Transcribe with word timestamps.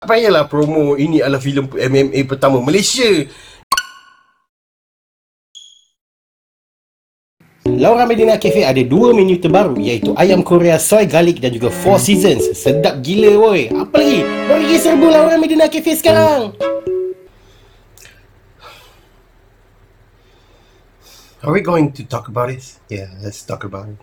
Tak 0.00 0.16
payahlah 0.16 0.48
promo 0.48 0.96
ini 0.96 1.20
adalah 1.20 1.44
filem 1.44 1.68
MMA 1.68 2.24
pertama 2.24 2.56
Malaysia. 2.64 3.04
Laura 7.68 8.08
Medina 8.08 8.40
Cafe 8.40 8.64
ada 8.64 8.80
dua 8.80 9.12
menu 9.12 9.36
terbaru 9.36 9.76
iaitu 9.76 10.16
ayam 10.16 10.40
Korea 10.40 10.80
soy 10.80 11.04
garlic 11.04 11.44
dan 11.44 11.52
juga 11.52 11.68
four 11.68 12.00
seasons. 12.00 12.56
Sedap 12.56 13.04
gila 13.04 13.44
woi. 13.44 13.68
Apa 13.76 14.00
lagi? 14.00 14.24
Mari 14.24 14.64
pergi 14.72 14.76
serbu 14.80 15.04
Laura 15.04 15.36
Medina 15.36 15.68
Cafe 15.68 15.92
sekarang. 15.92 16.56
Are 21.44 21.52
we 21.52 21.60
going 21.60 21.92
to 21.92 22.08
talk 22.08 22.32
about 22.32 22.48
this? 22.48 22.80
Yeah, 22.88 23.12
let's 23.20 23.44
talk 23.44 23.68
about 23.68 23.92
it. 23.92 24.00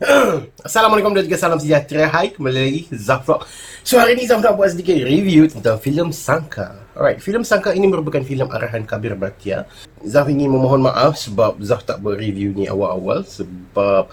Assalamualaikum 0.64 1.12
dan 1.12 1.28
juga 1.28 1.36
salam 1.36 1.60
sejahtera. 1.60 2.08
Hai, 2.08 2.32
kembali 2.32 2.56
lagi 2.56 2.82
Zaf 2.88 3.28
Vlog 3.28 3.44
So 3.84 4.00
hari 4.00 4.16
ni 4.16 4.24
Zaf 4.24 4.40
nak 4.40 4.56
buat 4.56 4.72
sedikit 4.72 4.96
review 4.96 5.44
tentang 5.44 5.76
filem 5.76 6.08
Sangka. 6.08 6.72
Alright, 6.96 7.20
filem 7.20 7.44
Sangka 7.44 7.76
ini 7.76 7.84
merupakan 7.84 8.24
filem 8.24 8.48
arahan 8.48 8.88
Kabir 8.88 9.12
Batia 9.12 9.68
Zaf 10.00 10.32
ingin 10.32 10.48
memohon 10.48 10.80
maaf 10.80 11.20
sebab 11.20 11.60
Zaf 11.60 11.84
tak 11.84 12.00
berreview 12.00 12.56
ni 12.56 12.64
awal-awal 12.64 13.28
Sebab 13.28 14.08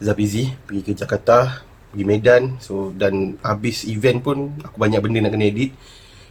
Zaf 0.00 0.16
busy 0.16 0.56
pergi 0.64 0.80
ke 0.88 0.92
Jakarta 0.96 1.60
Pergi 1.92 2.04
Medan. 2.08 2.56
So 2.56 2.96
dan 2.96 3.36
habis 3.44 3.84
event 3.84 4.24
pun 4.24 4.56
aku 4.64 4.80
banyak 4.80 5.04
benda 5.04 5.20
nak 5.20 5.36
kena 5.36 5.52
edit. 5.52 5.76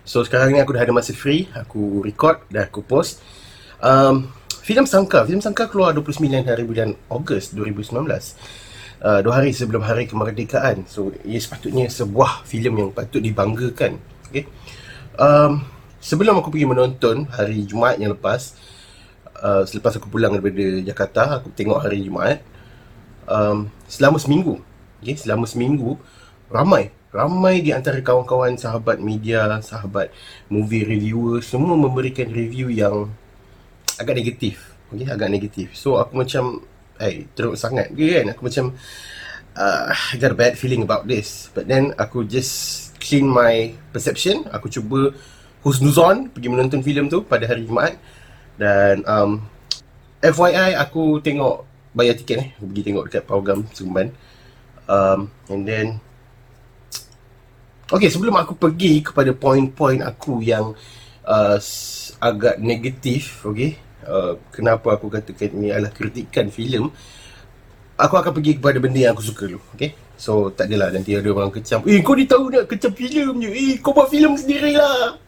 So 0.01 0.25
sekarang 0.25 0.49
ni 0.49 0.57
aku 0.65 0.73
dah 0.73 0.81
ada 0.81 0.89
masa 0.89 1.13
free. 1.13 1.45
Aku 1.53 2.01
record 2.01 2.41
dan 2.49 2.65
aku 2.65 2.81
post. 2.81 3.21
Um, 3.77 4.33
Filem 4.65 4.89
Sangka, 4.89 5.21
filem 5.29 5.45
Sangka 5.45 5.69
keluar 5.69 5.93
29 5.93 6.25
hari 6.25 6.65
bulan 6.65 6.97
Ogos 7.05 7.53
2019 7.53 8.64
uh, 9.05 9.19
dua 9.21 9.37
hari 9.37 9.53
sebelum 9.53 9.85
hari 9.85 10.09
kemerdekaan. 10.09 10.89
So, 10.89 11.13
ia 11.21 11.37
sepatutnya 11.37 11.85
sebuah 11.85 12.41
filem 12.49 12.81
yang 12.81 12.89
patut 12.89 13.21
dibanggakan. 13.21 14.01
Okay. 14.33 14.49
Um, 15.21 15.61
sebelum 16.01 16.41
aku 16.41 16.49
pergi 16.49 16.65
menonton 16.65 17.29
hari 17.29 17.61
Jumaat 17.69 18.01
yang 18.01 18.17
lepas, 18.17 18.57
uh, 19.37 19.61
selepas 19.69 20.01
aku 20.01 20.09
pulang 20.09 20.33
daripada 20.33 20.81
Jakarta, 20.81 21.21
aku 21.37 21.53
tengok 21.53 21.85
hari 21.85 22.01
Jumaat. 22.01 22.41
Um, 23.29 23.69
selama 23.85 24.17
seminggu, 24.17 24.61
okay, 25.01 25.17
selama 25.17 25.45
seminggu, 25.49 25.97
ramai 26.49 26.93
ramai 27.15 27.63
di 27.63 27.71
antara 27.71 28.03
kawan-kawan 28.03 28.59
sahabat 28.59 28.99
media, 28.99 29.47
sahabat 29.63 30.11
movie 30.51 30.83
reviewer 30.83 31.39
semua 31.39 31.79
memberikan 31.79 32.27
review 32.27 32.67
yang 32.67 33.07
agak 33.95 34.19
negatif. 34.19 34.75
Okay, 34.91 35.07
agak 35.07 35.31
negatif. 35.31 35.71
So 35.79 35.95
aku 35.95 36.19
macam 36.19 36.67
hey, 36.99 37.27
teruk 37.35 37.59
sangat 37.59 37.91
ke 37.91 38.21
kan. 38.21 38.35
Aku 38.35 38.47
macam 38.47 38.75
uh, 39.55 39.81
I 39.91 40.15
got 40.19 40.35
a 40.35 40.37
bad 40.37 40.55
feeling 40.59 40.83
about 40.83 41.07
this. 41.07 41.49
But 41.51 41.67
then 41.67 41.95
aku 41.97 42.27
just 42.27 42.95
clean 42.99 43.27
my 43.27 43.75
perception. 43.95 44.47
Aku 44.51 44.67
cuba 44.71 45.15
husnuzon 45.65 46.29
pergi 46.29 46.47
menonton 46.51 46.81
filem 46.85 47.09
tu 47.09 47.23
pada 47.25 47.47
hari 47.47 47.65
Jumaat. 47.65 47.97
Dan 48.55 49.03
um, 49.05 49.43
FYI 50.23 50.79
aku 50.79 51.19
tengok 51.19 51.67
bayar 51.91 52.15
tiket 52.15 52.37
eh. 52.39 52.47
Aku 52.59 52.71
pergi 52.71 52.83
tengok 52.91 53.03
dekat 53.11 53.23
program 53.27 53.67
Sumban. 53.75 54.11
Um, 54.85 55.33
and 55.49 55.65
then 55.65 55.87
Okay, 57.85 58.09
sebelum 58.09 58.33
aku 58.33 58.57
pergi 58.57 59.05
kepada 59.05 59.29
poin-poin 59.29 60.01
aku 60.01 60.41
yang 60.41 60.73
uh, 61.21 61.57
agak 62.17 62.57
negatif, 62.57 63.45
okay, 63.45 63.77
Uh, 64.05 64.37
kenapa 64.53 64.93
aku 64.93 65.09
katakan 65.09 65.49
ini 65.57 65.73
adalah 65.73 65.89
kritikan 65.89 66.53
filem 66.53 66.93
aku 67.97 68.15
akan 68.21 68.31
pergi 68.37 68.61
kepada 68.61 68.77
benda 68.77 69.01
yang 69.01 69.17
aku 69.17 69.25
suka 69.25 69.49
dulu 69.49 69.65
okay? 69.73 69.97
So 70.15 70.53
tak 70.53 70.71
adalah 70.71 70.93
nanti 70.93 71.17
ada 71.17 71.27
orang 71.27 71.51
kecam 71.51 71.83
eh 71.89 71.99
kau 72.05 72.15
ni 72.15 72.29
tahu 72.29 72.53
nak 72.53 72.69
kecam 72.71 72.93
filem 72.95 73.35
je. 73.41 73.49
Eh 73.49 73.73
kau 73.83 73.91
buat 73.91 74.07
filem 74.07 74.37
sendirilah. 74.37 75.19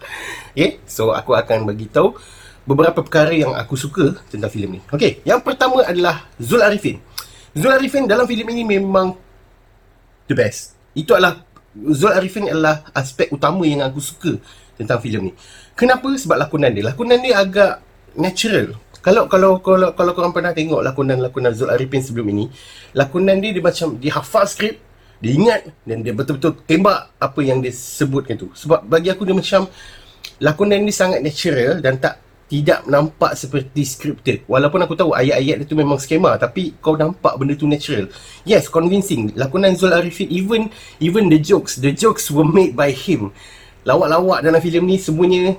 Okay? 0.55 0.79
So 0.87 1.11
aku 1.11 1.35
akan 1.35 1.67
bagi 1.67 1.91
tahu 1.91 2.15
beberapa 2.69 3.03
perkara 3.03 3.35
yang 3.35 3.57
aku 3.57 3.75
suka 3.75 4.15
tentang 4.31 4.51
filem 4.51 4.77
ni 4.77 4.81
okay? 4.93 5.25
Yang 5.25 5.41
pertama 5.43 5.83
adalah 5.83 6.29
Zul 6.39 6.63
Arifin. 6.63 7.01
Zul 7.57 7.73
Arifin 7.73 8.05
dalam 8.05 8.29
filem 8.29 8.47
ini 8.53 8.77
memang 8.77 9.17
the 10.29 10.35
best. 10.37 10.77
Itu 10.93 11.17
adalah 11.17 11.43
Zul 11.73 12.13
Arifin 12.13 12.47
adalah 12.47 12.85
aspek 12.93 13.33
utama 13.33 13.65
yang 13.65 13.83
aku 13.83 13.99
suka 13.99 14.37
tentang 14.77 15.01
filem 15.01 15.29
ni. 15.29 15.33
Kenapa? 15.73 16.07
Sebab 16.13 16.37
lakonan 16.37 16.71
dia. 16.71 16.93
Lakonan 16.93 17.19
dia 17.19 17.41
agak 17.41 17.86
natural. 18.17 18.75
Kalau 18.99 19.29
kalau 19.31 19.63
kalau 19.63 19.95
kalau 19.95 20.11
korang 20.11 20.33
pernah 20.35 20.51
tengok 20.51 20.83
lakonan-lakonan 20.83 21.55
Zul 21.55 21.71
Arifin 21.71 22.03
sebelum 22.03 22.27
ini, 22.33 22.45
lakonan 22.91 23.39
dia 23.39 23.55
dia 23.55 23.63
macam 23.63 23.95
dia 23.95 24.11
hafal 24.11 24.43
skrip, 24.43 24.75
dia 25.23 25.31
ingat 25.31 25.61
dan 25.87 26.03
dia 26.03 26.11
betul-betul 26.11 26.59
tembak 26.67 27.15
apa 27.15 27.39
yang 27.39 27.63
dia 27.63 27.71
sebutkan 27.71 28.35
tu. 28.35 28.51
Sebab 28.51 28.83
bagi 28.83 29.07
aku 29.07 29.23
dia 29.23 29.37
macam 29.37 29.71
lakonan 30.43 30.83
ni 30.83 30.91
sangat 30.91 31.23
natural 31.23 31.79
dan 31.79 32.01
tak 32.03 32.19
tidak 32.47 32.83
nampak 32.87 33.35
seperti 33.35 33.83
scripted. 33.83 34.43
Walaupun 34.47 34.79
aku 34.83 34.95
tahu 34.95 35.11
ayat-ayat 35.11 35.67
itu 35.67 35.75
memang 35.75 35.99
skema 35.99 36.35
tapi 36.39 36.75
kau 36.79 36.95
nampak 36.95 37.35
benda 37.35 37.55
tu 37.55 37.67
natural. 37.67 38.07
Yes, 38.47 38.71
convincing. 38.71 39.35
Lakonan 39.35 39.75
Zul 39.75 39.95
Arifin 39.95 40.27
even 40.31 40.71
even 40.99 41.27
the 41.31 41.39
jokes, 41.39 41.79
the 41.79 41.91
jokes 41.91 42.31
were 42.31 42.47
made 42.47 42.75
by 42.75 42.91
him. 42.91 43.31
Lawak-lawak 43.87 44.43
dalam 44.43 44.59
filem 44.59 44.83
ni 44.83 44.99
semuanya 44.99 45.55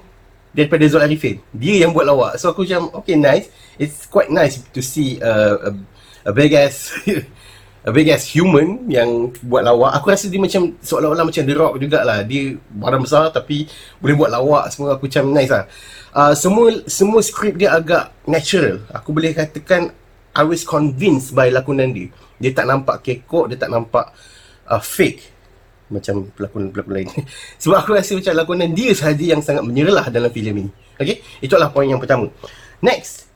daripada 0.52 0.84
Zul 0.88 1.04
Arifin. 1.04 1.36
Dia 1.52 1.86
yang 1.86 1.92
buat 1.92 2.08
lawak. 2.08 2.40
So 2.40 2.50
aku 2.52 2.64
macam 2.64 2.90
okay 3.02 3.16
nice. 3.16 3.48
It's 3.78 4.08
quite 4.08 4.32
nice 4.32 4.60
to 4.74 4.80
see 4.80 5.20
a 5.22 5.68
a, 5.68 5.70
a 6.28 6.32
big 6.34 6.52
ass 6.56 6.92
a 7.88 7.90
big 7.94 8.10
ass 8.10 8.26
human 8.26 8.84
yang 8.90 9.32
buat 9.44 9.62
lawak. 9.64 9.96
Aku 10.00 10.10
rasa 10.10 10.26
dia 10.26 10.40
macam 10.40 10.74
seolah-olah 10.82 11.24
macam 11.24 11.42
The 11.46 11.54
Rock 11.54 11.74
jugalah. 11.78 12.24
Dia 12.26 12.58
badan 12.74 13.00
besar 13.04 13.30
tapi 13.30 13.68
boleh 14.02 14.14
buat 14.18 14.30
lawak 14.32 14.68
semua 14.74 14.98
aku 14.98 15.06
macam 15.06 15.24
nice 15.30 15.52
lah. 15.52 15.64
Uh, 16.12 16.34
semua 16.34 16.66
semua 16.88 17.20
skrip 17.22 17.54
dia 17.54 17.72
agak 17.72 18.10
natural. 18.26 18.82
Aku 18.92 19.14
boleh 19.14 19.36
katakan 19.36 19.94
I 20.34 20.44
was 20.44 20.66
convinced 20.66 21.32
by 21.32 21.50
lakonan 21.50 21.94
dia. 21.94 22.08
Dia 22.38 22.54
tak 22.54 22.70
nampak 22.70 23.02
kekok, 23.02 23.50
dia 23.50 23.58
tak 23.58 23.74
nampak 23.74 24.14
uh, 24.70 24.82
fake 24.82 25.37
macam 25.88 26.28
pelakon-pelakon 26.36 26.92
lain. 26.92 27.08
Sebab 27.62 27.76
aku 27.84 27.96
rasa 27.96 28.16
macam 28.16 28.32
lakonan 28.36 28.70
dia 28.72 28.92
sahaja 28.92 29.24
yang 29.36 29.40
sangat 29.40 29.64
menyerlah 29.64 30.08
dalam 30.12 30.28
filem 30.32 30.66
ini. 30.66 30.70
Okey, 31.00 31.20
itu 31.44 31.52
adalah 31.56 31.72
poin 31.72 31.88
yang 31.88 32.00
pertama. 32.00 32.28
Next. 32.80 33.28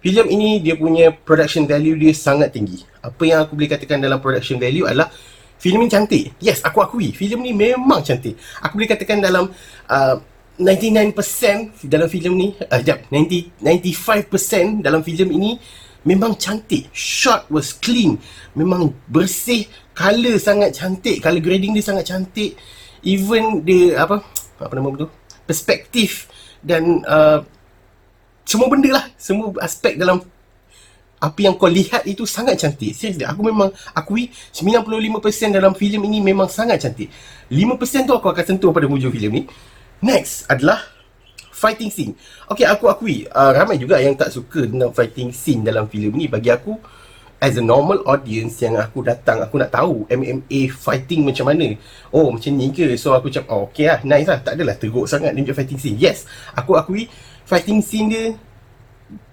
Filem 0.00 0.28
ini 0.38 0.62
dia 0.62 0.78
punya 0.78 1.10
production 1.10 1.66
value 1.66 1.98
dia 1.98 2.14
sangat 2.14 2.54
tinggi. 2.54 2.84
Apa 3.02 3.22
yang 3.26 3.38
aku 3.42 3.58
boleh 3.58 3.70
katakan 3.74 3.98
dalam 3.98 4.22
production 4.22 4.54
value 4.54 4.86
adalah 4.86 5.10
filem 5.58 5.82
ini 5.82 5.90
cantik. 5.90 6.24
Yes, 6.38 6.62
aku 6.62 6.78
akui 6.78 7.10
filem 7.10 7.42
ini 7.42 7.74
memang 7.74 8.06
cantik. 8.06 8.38
Aku 8.62 8.78
boleh 8.78 8.86
katakan 8.86 9.18
dalam 9.18 9.50
uh, 9.90 10.16
99% 10.56 11.84
dalam 11.84 12.08
filem 12.08 12.32
ni, 12.32 12.48
uh, 12.54 12.80
jap, 12.80 13.04
90 13.12 13.60
95% 13.60 14.80
dalam 14.80 15.04
filem 15.04 15.28
ini 15.36 15.50
memang 16.06 16.38
cantik. 16.38 16.86
Shot 16.94 17.50
was 17.50 17.74
clean. 17.74 18.16
Memang 18.54 18.94
bersih. 19.10 19.66
Color 19.92 20.38
sangat 20.38 20.78
cantik. 20.78 21.18
Color 21.18 21.42
grading 21.42 21.74
dia 21.74 21.84
sangat 21.84 22.06
cantik. 22.06 22.54
Even 23.02 23.66
dia, 23.66 23.98
apa, 23.98 24.22
apa 24.62 24.72
nama 24.72 24.94
tu? 24.94 25.10
Perspektif 25.44 26.30
dan 26.62 27.02
uh, 27.04 27.42
semua 28.46 28.70
benda 28.70 29.02
lah. 29.02 29.04
Semua 29.18 29.50
aspek 29.58 29.98
dalam 29.98 30.22
apa 31.16 31.38
yang 31.40 31.56
kau 31.58 31.68
lihat 31.68 32.06
itu 32.06 32.22
sangat 32.28 32.60
cantik. 32.60 32.94
Seriously, 32.94 33.26
aku 33.26 33.42
memang 33.42 33.72
akui 33.96 34.30
95% 34.54 35.50
dalam 35.50 35.72
filem 35.74 36.02
ini 36.06 36.18
memang 36.22 36.46
sangat 36.46 36.86
cantik. 36.86 37.10
5% 37.50 38.06
tu 38.06 38.14
aku 38.14 38.30
akan 38.30 38.44
sentuh 38.46 38.70
pada 38.70 38.86
hujung 38.86 39.10
filem 39.10 39.30
ni. 39.32 39.42
Next 40.04 40.44
adalah 40.46 40.95
fighting 41.56 41.88
scene. 41.88 42.12
Okay, 42.52 42.68
aku 42.68 42.92
akui 42.92 43.24
uh, 43.32 43.56
ramai 43.56 43.80
juga 43.80 43.96
yang 43.96 44.12
tak 44.12 44.28
suka 44.28 44.68
tentang 44.68 44.92
fighting 44.92 45.32
scene 45.32 45.64
dalam 45.64 45.88
filem 45.88 46.12
ni. 46.12 46.28
Bagi 46.28 46.52
aku, 46.52 46.76
as 47.40 47.56
a 47.56 47.64
normal 47.64 48.04
audience 48.04 48.60
yang 48.60 48.76
aku 48.76 49.00
datang, 49.00 49.40
aku 49.40 49.56
nak 49.56 49.72
tahu 49.72 50.04
MMA 50.12 50.68
fighting 50.68 51.24
macam 51.24 51.48
mana. 51.48 51.72
Oh, 52.12 52.28
macam 52.28 52.52
ni 52.52 52.68
ke? 52.76 52.92
So 53.00 53.16
aku 53.16 53.32
cakap, 53.32 53.48
oh, 53.48 53.72
okay 53.72 53.88
lah, 53.88 54.04
nice 54.04 54.28
lah. 54.28 54.44
Tak 54.44 54.60
adalah 54.60 54.76
teruk 54.76 55.08
sangat 55.08 55.32
dia 55.32 55.40
punya 55.48 55.56
fighting 55.56 55.80
scene. 55.80 55.96
Yes, 55.96 56.28
aku 56.52 56.76
akui 56.76 57.08
fighting 57.48 57.80
scene 57.80 58.08
dia 58.12 58.24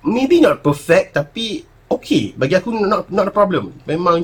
maybe 0.05 0.39
not 0.39 0.63
perfect 0.63 1.17
tapi 1.19 1.67
okay. 1.91 2.31
Bagi 2.39 2.55
aku 2.55 2.71
not 2.71 3.11
not 3.11 3.27
a 3.27 3.33
problem. 3.35 3.75
Memang 3.83 4.23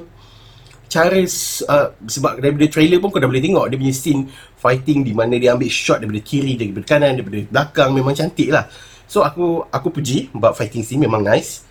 cara 0.90 1.22
uh, 1.22 1.88
sebab 2.10 2.42
daripada 2.42 2.66
trailer 2.66 2.98
pun 2.98 3.14
kau 3.14 3.22
dah 3.22 3.30
boleh 3.30 3.46
tengok 3.46 3.70
dia 3.70 3.78
punya 3.78 3.94
scene 3.94 4.26
fighting 4.58 5.06
di 5.06 5.14
mana 5.14 5.38
dia 5.38 5.54
ambil 5.54 5.70
shot 5.70 6.02
daripada 6.02 6.26
kiri 6.26 6.58
daripada 6.58 6.86
kanan 6.90 7.14
daripada 7.22 7.46
belakang 7.46 7.90
memang 7.94 8.18
cantik 8.18 8.50
lah. 8.50 8.66
So 9.06 9.22
aku 9.22 9.70
aku 9.70 9.88
puji 9.94 10.34
about 10.34 10.58
fighting 10.58 10.82
scene 10.82 11.06
memang 11.06 11.22
nice. 11.22 11.64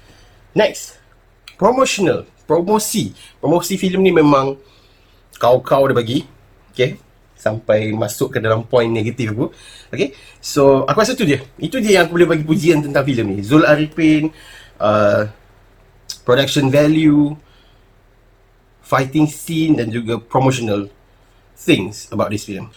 Next 0.54 1.02
promotional 1.58 2.30
promosi. 2.46 3.12
Promosi 3.42 3.74
filem 3.74 4.06
ni 4.06 4.14
memang 4.14 4.54
kau-kau 5.36 5.90
dah 5.90 5.96
bagi 5.98 6.22
okay? 6.70 6.96
Sampai 7.38 7.94
masuk 7.94 8.34
ke 8.34 8.38
dalam 8.38 8.66
point 8.66 8.90
negatif 8.90 9.34
aku 9.34 9.50
okay? 9.90 10.14
So 10.38 10.86
aku 10.86 11.02
rasa 11.02 11.18
tu 11.18 11.26
dia 11.26 11.42
itu 11.58 11.82
dia 11.82 11.98
yang 11.98 12.06
aku 12.06 12.22
boleh 12.22 12.38
bagi 12.38 12.46
pujian 12.46 12.86
tentang 12.86 13.02
filem 13.02 13.34
ni. 13.34 13.38
Zul 13.42 13.66
Arifin 13.66 14.30
uh, 14.78 15.26
production 16.22 16.70
value 16.70 17.34
fighting 18.88 19.28
scene 19.28 19.76
dan 19.76 19.92
juga 19.92 20.16
promotional 20.16 20.88
things 21.52 22.08
about 22.08 22.32
this 22.32 22.48
film. 22.48 22.72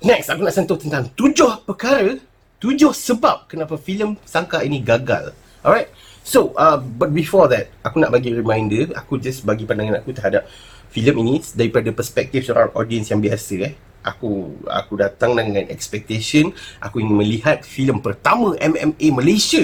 Next, 0.00 0.32
aku 0.32 0.40
nak 0.40 0.56
sentuh 0.56 0.80
tentang 0.80 1.12
tujuh 1.12 1.68
perkara, 1.68 2.16
tujuh 2.56 2.96
sebab 2.96 3.44
kenapa 3.44 3.76
filem 3.76 4.16
Sangka 4.24 4.64
ini 4.64 4.80
gagal. 4.80 5.36
Alright? 5.60 5.92
So, 6.24 6.56
uh, 6.56 6.80
but 6.80 7.12
before 7.12 7.52
that, 7.52 7.68
aku 7.84 8.00
nak 8.00 8.08
bagi 8.08 8.32
reminder, 8.32 8.96
aku 8.96 9.20
just 9.20 9.44
bagi 9.44 9.68
pandangan 9.68 10.00
aku 10.00 10.16
terhadap 10.16 10.48
filem 10.88 11.20
ini 11.20 11.44
daripada 11.52 11.92
perspektif 11.92 12.48
seorang 12.48 12.72
audience 12.72 13.12
yang 13.12 13.20
biasa 13.20 13.54
eh. 13.68 13.74
Aku 14.00 14.56
aku 14.64 14.96
datang 14.96 15.36
dengan 15.36 15.68
expectation, 15.68 16.56
aku 16.80 17.04
ingin 17.04 17.20
melihat 17.20 17.60
filem 17.60 18.00
pertama 18.00 18.56
MMA 18.56 19.12
Malaysia. 19.12 19.60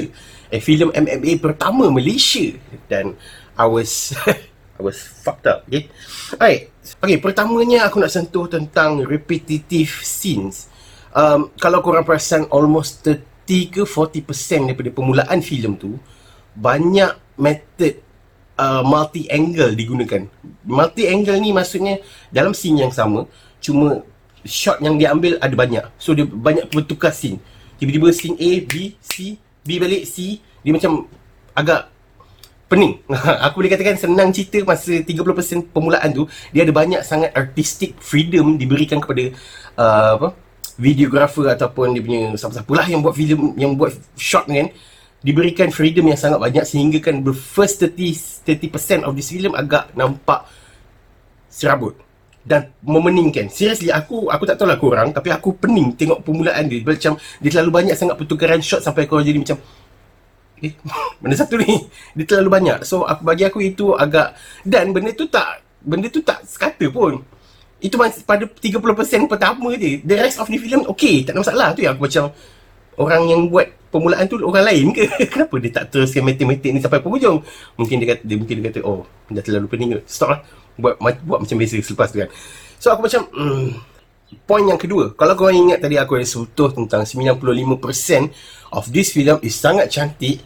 Eh, 0.53 0.61
filem 0.61 0.93
MMA 0.93 1.41
pertama 1.41 1.89
Malaysia 1.89 2.53
dan 2.93 3.17
I 3.57 3.65
was 3.65 4.13
I 4.77 4.83
was 4.85 5.01
fucked 5.01 5.49
up, 5.49 5.65
okay? 5.67 5.89
Alright, 6.37 6.69
okay, 7.01 7.17
pertamanya 7.17 7.89
aku 7.89 7.99
nak 8.01 8.13
sentuh 8.13 8.45
tentang 8.47 9.01
repetitive 9.09 10.05
scenes. 10.05 10.69
Um, 11.17 11.49
kalau 11.57 11.81
korang 11.81 12.05
perasan 12.05 12.45
almost 12.53 13.01
30 13.01 13.73
ke 13.73 13.83
40% 13.89 14.69
daripada 14.69 14.91
permulaan 14.93 15.41
filem 15.41 15.73
tu 15.81 15.97
banyak 16.53 17.17
method 17.41 18.05
uh, 18.61 18.85
multi 18.85 19.25
angle 19.33 19.73
digunakan. 19.73 20.29
Multi 20.69 21.09
angle 21.09 21.41
ni 21.41 21.57
maksudnya 21.57 22.01
dalam 22.29 22.53
scene 22.53 22.85
yang 22.85 22.93
sama 22.93 23.25
cuma 23.65 24.05
shot 24.45 24.81
yang 24.85 25.01
dia 25.01 25.13
ambil 25.13 25.41
ada 25.41 25.55
banyak. 25.57 25.85
So 25.97 26.13
dia 26.13 26.29
banyak 26.29 26.69
bertukar 26.69 27.17
scene. 27.17 27.41
Tiba-tiba 27.77 28.09
scene 28.13 28.37
A, 28.41 28.51
B, 28.65 28.97
C, 29.01 29.37
B 29.65 29.77
balik 29.77 30.09
C, 30.09 30.41
dia 30.65 30.73
macam 30.73 31.09
agak 31.53 31.93
pening. 32.67 33.03
aku 33.47 33.63
boleh 33.63 33.71
katakan 33.73 33.97
senang 33.99 34.29
cerita 34.35 34.63
masa 34.67 35.03
30% 35.03 35.71
permulaan 35.71 36.11
tu, 36.11 36.27
dia 36.51 36.67
ada 36.67 36.75
banyak 36.75 37.03
sangat 37.07 37.31
artistic 37.35 37.99
freedom 38.03 38.59
diberikan 38.59 38.99
kepada 38.99 39.33
uh, 39.79 40.13
apa? 40.19 40.29
videographer 40.77 41.49
ataupun 41.49 41.97
dia 41.97 42.05
punya 42.05 42.21
siapa-siapa 42.37 42.73
lah 42.77 42.87
yang 42.87 43.01
buat 43.01 43.17
filem 43.17 43.57
yang 43.57 43.73
buat 43.81 43.97
shot 44.13 44.45
kan 44.45 44.69
diberikan 45.25 45.73
freedom 45.73 46.05
yang 46.07 46.21
sangat 46.21 46.37
banyak 46.37 46.65
sehingga 46.69 47.01
kan 47.01 47.25
the 47.25 47.33
first 47.33 47.81
30 47.81 48.45
30% 48.45 49.09
of 49.09 49.17
this 49.17 49.33
film 49.33 49.57
agak 49.57 49.89
nampak 49.97 50.45
serabut 51.49 51.97
dan 52.47 52.71
memeningkan. 52.85 53.51
Seriously 53.51 53.91
aku 53.91 54.31
aku 54.31 54.47
tak 54.47 54.61
tahu 54.61 54.71
lah 54.71 54.79
korang 54.79 55.11
tapi 55.11 55.35
aku 55.35 55.57
pening 55.59 55.97
tengok 55.99 56.23
permulaan 56.23 56.71
dia 56.71 56.85
macam 56.85 57.19
dia 57.43 57.51
terlalu 57.51 57.73
banyak 57.73 57.97
sangat 57.99 58.15
pertukaran 58.21 58.61
shot 58.63 58.85
sampai 58.85 59.09
kau 59.09 59.19
jadi 59.19 59.41
macam 59.41 59.59
eh 60.65 60.73
mana 61.21 61.35
satu 61.37 61.61
ni 61.61 61.89
dia 62.17 62.25
terlalu 62.25 62.51
banyak. 62.53 62.79
So 62.85 63.05
aku 63.05 63.23
bagi 63.25 63.45
aku 63.45 63.59
itu 63.61 63.93
agak 63.93 64.37
dan 64.65 64.93
benda 64.93 65.13
tu 65.13 65.29
tak 65.29 65.61
benda 65.85 66.09
tu 66.09 66.21
tak 66.25 66.45
sekata 66.49 66.89
pun. 66.89 67.21
Itu 67.77 68.01
pada 68.01 68.49
30% 68.49 69.29
pertama 69.29 69.77
je 69.77 70.01
the 70.01 70.17
rest 70.17 70.41
of 70.41 70.49
the 70.49 70.57
film 70.57 70.89
okay 70.89 71.21
tak 71.23 71.37
ada 71.37 71.45
masalah 71.45 71.69
tu 71.77 71.85
yang 71.85 71.93
aku 71.93 72.09
macam 72.09 72.33
orang 72.97 73.23
yang 73.29 73.41
buat 73.53 73.69
permulaan 73.93 74.25
tu 74.29 74.41
orang 74.41 74.65
lain 74.65 74.87
ke? 74.97 75.05
Kenapa 75.33 75.55
dia 75.61 75.71
tak 75.73 75.85
teruskan 75.93 76.25
matematik 76.25 76.71
ni 76.73 76.81
sampai 76.81 77.01
penghujung? 77.05 77.45
Mungkin 77.77 77.97
dia 78.01 78.17
kata 78.17 78.23
dia 78.25 78.37
mungkin 78.41 78.55
dia 78.61 78.67
kata 78.73 78.81
oh 78.85 79.05
dah 79.29 79.43
terlalu 79.45 79.67
pening. 79.69 79.91
Stop 80.09 80.33
lah. 80.37 80.41
Buat, 80.77 81.01
buat 81.01 81.39
macam 81.41 81.57
biasa 81.57 81.81
selepas 81.81 82.09
tu 82.13 82.21
kan. 82.21 82.29
So 82.77 82.93
aku 82.93 83.09
macam 83.09 83.23
hmm, 83.33 83.96
point 84.47 84.67
yang 84.67 84.79
kedua 84.79 85.15
kalau 85.15 85.39
kau 85.39 85.51
ingat 85.51 85.79
tadi 85.83 85.95
aku 85.99 86.19
ada 86.19 86.27
sentuh 86.27 86.71
tentang 86.75 87.07
95% 87.07 88.75
of 88.75 88.85
this 88.91 89.15
film 89.15 89.39
is 89.43 89.55
sangat 89.55 89.87
cantik 89.91 90.43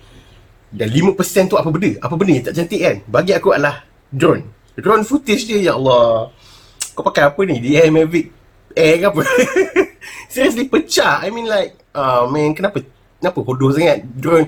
dan 0.70 0.86
5% 0.86 1.50
tu 1.50 1.58
apa 1.58 1.66
benda? 1.66 1.98
Apa 1.98 2.14
benda 2.14 2.32
yang 2.38 2.46
tak 2.46 2.54
cantik 2.62 2.80
kan? 2.80 2.96
Bagi 3.10 3.32
aku 3.34 3.50
adalah 3.50 3.82
drone. 4.06 4.46
Drone 4.78 5.02
footage 5.02 5.50
dia 5.50 5.58
ya 5.58 5.72
Allah. 5.74 6.30
Kau 6.94 7.02
pakai 7.02 7.26
apa 7.26 7.40
ni? 7.42 7.58
DJI 7.58 7.90
Mavic 7.90 8.30
Air 8.78 8.94
ke 9.02 9.06
apa? 9.10 9.22
Seriously 10.32 10.70
pecah. 10.70 11.26
I 11.26 11.34
mean 11.34 11.50
like, 11.50 11.74
uh, 11.90 12.30
man 12.30 12.54
kenapa 12.54 12.86
kenapa 13.18 13.38
bodoh 13.42 13.74
sangat 13.74 14.06
drone? 14.14 14.46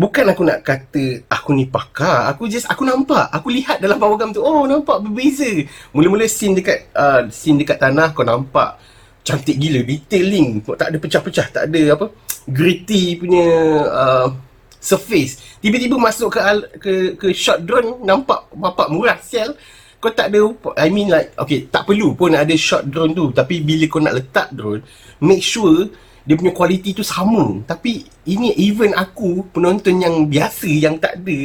Bukan 0.00 0.24
aku 0.32 0.48
nak 0.48 0.64
kata 0.64 1.28
aku 1.28 1.52
ni 1.52 1.68
pakar. 1.68 2.32
Aku 2.32 2.48
just 2.48 2.64
aku 2.72 2.88
nampak. 2.88 3.28
Aku 3.36 3.52
lihat 3.52 3.84
dalam 3.84 4.00
powergam 4.00 4.32
tu. 4.32 4.40
Oh 4.40 4.64
nampak 4.64 5.04
berbeza. 5.04 5.48
Mula-mula 5.92 6.24
scene 6.24 6.56
dekat 6.56 6.88
uh, 6.96 7.28
scene 7.28 7.60
dekat 7.60 7.76
tanah 7.76 8.16
kau 8.16 8.24
nampak 8.24 8.80
cantik 9.20 9.60
gila 9.60 9.84
detailing. 9.84 10.64
Tak 10.64 10.88
ada 10.88 10.96
pecah-pecah, 10.96 11.46
tak 11.52 11.64
ada 11.68 12.00
apa 12.00 12.08
gritty 12.48 13.20
punya 13.20 13.46
uh, 13.84 14.28
surface 14.80 15.60
tiba-tiba 15.60 16.00
masuk 16.00 16.32
ke 16.32 16.40
ke 16.80 16.94
ke 17.20 17.28
shot 17.36 17.60
drone 17.60 18.00
nampak 18.00 18.48
bapak 18.56 18.88
murah 18.88 19.20
sel 19.20 19.52
kau 20.00 20.08
tak 20.08 20.32
ada 20.32 20.40
I 20.80 20.88
mean 20.88 21.12
like 21.12 21.36
okay 21.36 21.68
tak 21.68 21.84
perlu 21.84 22.16
pun 22.16 22.32
ada 22.32 22.56
shot 22.56 22.88
drone 22.88 23.12
tu 23.12 23.28
tapi 23.36 23.60
bila 23.60 23.84
kau 23.86 24.00
nak 24.00 24.16
letak 24.16 24.48
drone 24.56 24.80
make 25.20 25.44
sure 25.44 25.92
dia 26.24 26.34
punya 26.36 26.52
kualiti 26.52 26.92
tu 26.92 27.04
sama. 27.04 27.64
Tapi 27.64 28.04
ini 28.28 28.52
even 28.60 28.92
aku 28.92 29.48
penonton 29.50 30.00
yang 30.00 30.28
biasa 30.28 30.68
yang 30.68 31.00
tak 31.00 31.20
ada 31.20 31.38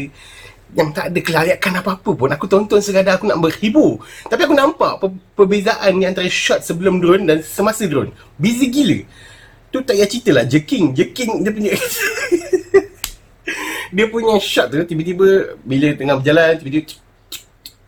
yang 0.75 0.92
tak 0.92 1.07
ada 1.07 1.19
kelayakan 1.24 1.80
apa-apa 1.80 2.12
pun 2.12 2.27
aku 2.27 2.51
tonton 2.51 2.83
sekadar 2.83 3.16
aku 3.16 3.31
nak 3.31 3.39
berhibur 3.39 3.95
tapi 4.27 4.44
aku 4.44 4.51
nampak 4.51 5.00
per- 5.00 5.24
perbezaan 5.31 5.95
ni 5.95 6.04
antara 6.04 6.27
shot 6.27 6.60
sebelum 6.60 7.00
drone 7.00 7.24
dan 7.24 7.39
semasa 7.39 7.88
drone. 7.88 8.12
Busy 8.36 8.68
gila. 8.68 9.00
Tu 9.72 9.77
tak 9.83 9.95
payah 9.95 10.10
cerita 10.10 10.31
lah. 10.36 10.44
Jerking 10.44 10.92
jerking 10.92 11.48
dia 11.48 11.51
punya 11.56 11.72
dia 13.95 14.06
punya 14.12 14.36
shot 14.44 14.68
tu 14.74 14.83
tiba-tiba 14.83 15.56
bila 15.63 15.88
tengah 15.95 16.16
berjalan 16.19 16.60
tiba-tiba 16.60 17.00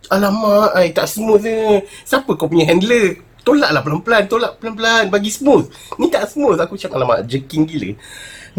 alamak 0.08 0.72
ai 0.72 0.88
tak 0.96 1.04
smooth 1.04 1.44
ni 1.44 1.84
siapa 2.08 2.32
kau 2.32 2.48
punya 2.48 2.72
handler 2.72 3.20
tolaklah 3.48 3.80
pelan-pelan 3.80 4.22
tolak 4.28 4.52
pelan-pelan 4.60 5.08
bagi 5.08 5.32
smooth. 5.32 5.72
Ni 5.96 6.12
tak 6.12 6.28
smooth. 6.28 6.60
Aku 6.60 6.76
cakap 6.76 7.00
alamak 7.00 7.24
jerking 7.24 7.64
gila. 7.64 7.96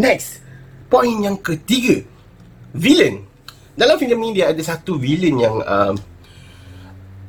Next 0.02 0.42
point 0.90 1.22
yang 1.22 1.38
ketiga. 1.38 2.02
Villain. 2.74 3.22
Dalam 3.78 4.02
filem 4.02 4.18
ni 4.18 4.30
dia 4.34 4.50
ada 4.50 4.62
satu 4.66 4.98
villain 4.98 5.38
yang 5.38 5.62
um, 5.62 5.96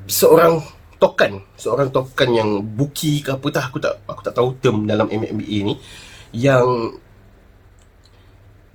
seorang 0.08 0.64
tokan 1.00 1.40
seorang 1.56 1.88
tokan 1.88 2.28
yang 2.32 2.50
buki 2.60 3.24
ke 3.24 3.32
apa 3.32 3.46
tak 3.48 3.72
aku 3.72 3.78
tak 3.80 4.04
aku 4.04 4.20
tak 4.20 4.34
tahu 4.36 4.48
term 4.64 4.88
dalam 4.88 5.04
MMA 5.12 5.56
ni. 5.68 5.74
Yang 6.32 6.96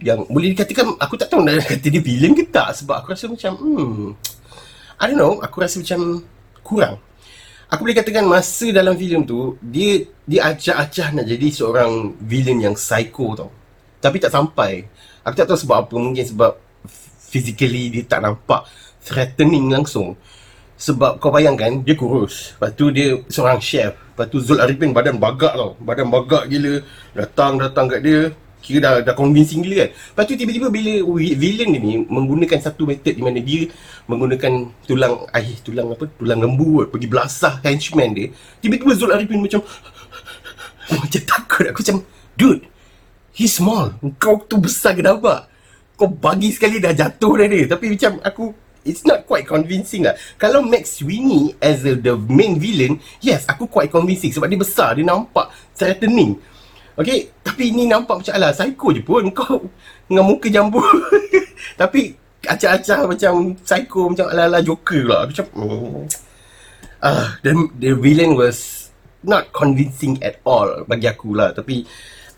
yang 0.05 0.29
boleh 0.29 0.53
dikatakan 0.53 0.93
aku 1.01 1.17
tak 1.17 1.33
tahu 1.33 1.41
nak 1.41 1.65
kata 1.65 1.89
dia 1.89 2.01
villain 2.05 2.37
ke 2.37 2.45
tak. 2.53 2.69
Sebab 2.77 3.01
aku 3.01 3.17
rasa 3.17 3.25
macam 3.25 3.57
hmm 3.57 4.13
I 5.01 5.09
don't 5.09 5.17
know. 5.17 5.41
Aku 5.41 5.57
rasa 5.65 5.81
macam 5.81 6.21
kurang 6.61 7.01
aku 7.69 7.81
boleh 7.85 7.97
katakan 7.97 8.25
masa 8.25 8.69
dalam 8.69 8.93
filem 8.93 9.25
tu 9.25 9.57
dia 9.61 10.05
dia 10.25 10.49
acah-acah 10.53 11.21
nak 11.21 11.25
jadi 11.25 11.47
seorang 11.49 12.17
villain 12.21 12.71
yang 12.71 12.75
psycho 12.77 13.37
tau. 13.37 13.49
Tapi 14.01 14.17
tak 14.21 14.33
sampai. 14.33 14.85
Aku 15.25 15.33
tak 15.33 15.49
tahu 15.49 15.57
sebab 15.57 15.89
apa. 15.89 15.95
Mungkin 15.97 16.25
sebab 16.25 16.57
physically 17.29 17.89
dia 17.89 18.03
tak 18.05 18.21
nampak 18.21 18.69
threatening 19.01 19.69
langsung. 19.73 20.13
Sebab 20.77 21.17
kau 21.17 21.33
bayangkan 21.33 21.81
dia 21.81 21.97
kurus. 21.97 22.53
Lepas 22.57 22.71
tu 22.77 22.93
dia 22.93 23.17
seorang 23.31 23.57
chef. 23.57 23.97
Lepas 23.97 24.25
tu 24.29 24.37
Zul 24.41 24.61
Arifin 24.61 24.93
badan 24.93 25.17
bagak 25.17 25.57
tau. 25.57 25.73
Badan 25.81 26.13
bagak 26.13 26.45
gila. 26.51 26.85
Datang 27.17 27.57
datang 27.57 27.89
kat 27.89 28.01
dia 28.05 28.29
kira 28.65 28.81
dah, 28.81 28.93
dah 29.05 29.13
convincing 29.13 29.61
gila 29.61 29.85
kan. 29.85 29.89
Lepas 29.93 30.23
tu 30.25 30.33
tiba-tiba 30.33 30.67
bila 30.73 30.91
villain 31.37 31.69
ni 31.69 32.01
menggunakan 32.09 32.57
satu 32.57 32.89
method 32.89 33.13
di 33.13 33.21
mana 33.21 33.37
dia 33.37 33.69
menggunakan 34.09 34.73
tulang 34.89 35.29
air 35.29 35.55
tulang 35.61 35.93
apa? 35.93 36.09
Tulang 36.17 36.39
lembu 36.41 36.89
pergi 36.89 37.05
belasah 37.05 37.61
henchman 37.61 38.17
dia. 38.17 38.27
Tiba-tiba 38.65 38.91
Zul 38.97 39.13
Arifin 39.13 39.37
macam 39.37 39.61
macam 41.05 41.21
takut. 41.21 41.65
Aku 41.69 41.79
macam 41.85 41.97
dude 42.33 42.65
he 43.37 43.45
small. 43.45 43.93
Kau 44.17 44.41
tu 44.49 44.57
besar 44.57 44.97
ke 44.97 45.05
apa 45.05 45.45
kau 45.95 46.11
bagi 46.11 46.51
sekali 46.51 46.81
dah 46.81 46.91
jatuh 46.91 47.33
dah 47.37 47.47
dia. 47.47 47.69
Tapi 47.69 47.85
macam 47.93 48.17
aku 48.25 48.45
It's 48.85 49.01
not 49.01 49.25
quite 49.25 49.49
convincing 49.49 50.05
lah. 50.05 50.13
Kalau 50.37 50.61
Max 50.61 51.01
Sweeney 51.01 51.57
As 51.57 51.81
a, 51.89 51.97
the 51.97 52.13
main 52.13 52.61
villain 52.61 53.01
Yes 53.17 53.49
aku 53.49 53.65
quite 53.65 53.89
convincing 53.89 54.29
Sebab 54.29 54.45
dia 54.45 54.61
besar 54.61 54.93
Dia 54.93 55.01
nampak 55.01 55.49
threatening 55.73 56.37
Okay, 56.95 57.27
tapi 57.43 57.75
ni 57.75 57.91
nampak 57.91 58.23
macam 58.23 58.33
alah 58.39 58.55
psycho 58.55 58.95
je 58.95 59.03
pun 59.03 59.27
kau 59.35 59.67
dengan 60.07 60.23
muka 60.23 60.47
jambu. 60.47 60.79
tapi 61.81 62.15
acah-acah 62.47 63.03
macam 63.03 63.51
psycho 63.59 64.15
macam 64.15 64.31
ala-ala 64.31 64.63
Joker 64.63 65.03
lah. 65.03 65.21
Macam 65.27 65.45
oh. 65.59 66.07
ah 67.03 67.11
uh, 67.11 67.27
the, 67.43 67.51
the 67.77 67.91
villain 67.99 68.39
was 68.39 68.87
not 69.27 69.51
convincing 69.51 70.15
at 70.23 70.39
all 70.47 70.87
bagi 70.87 71.11
aku 71.11 71.35
lah. 71.35 71.51
Tapi 71.51 71.83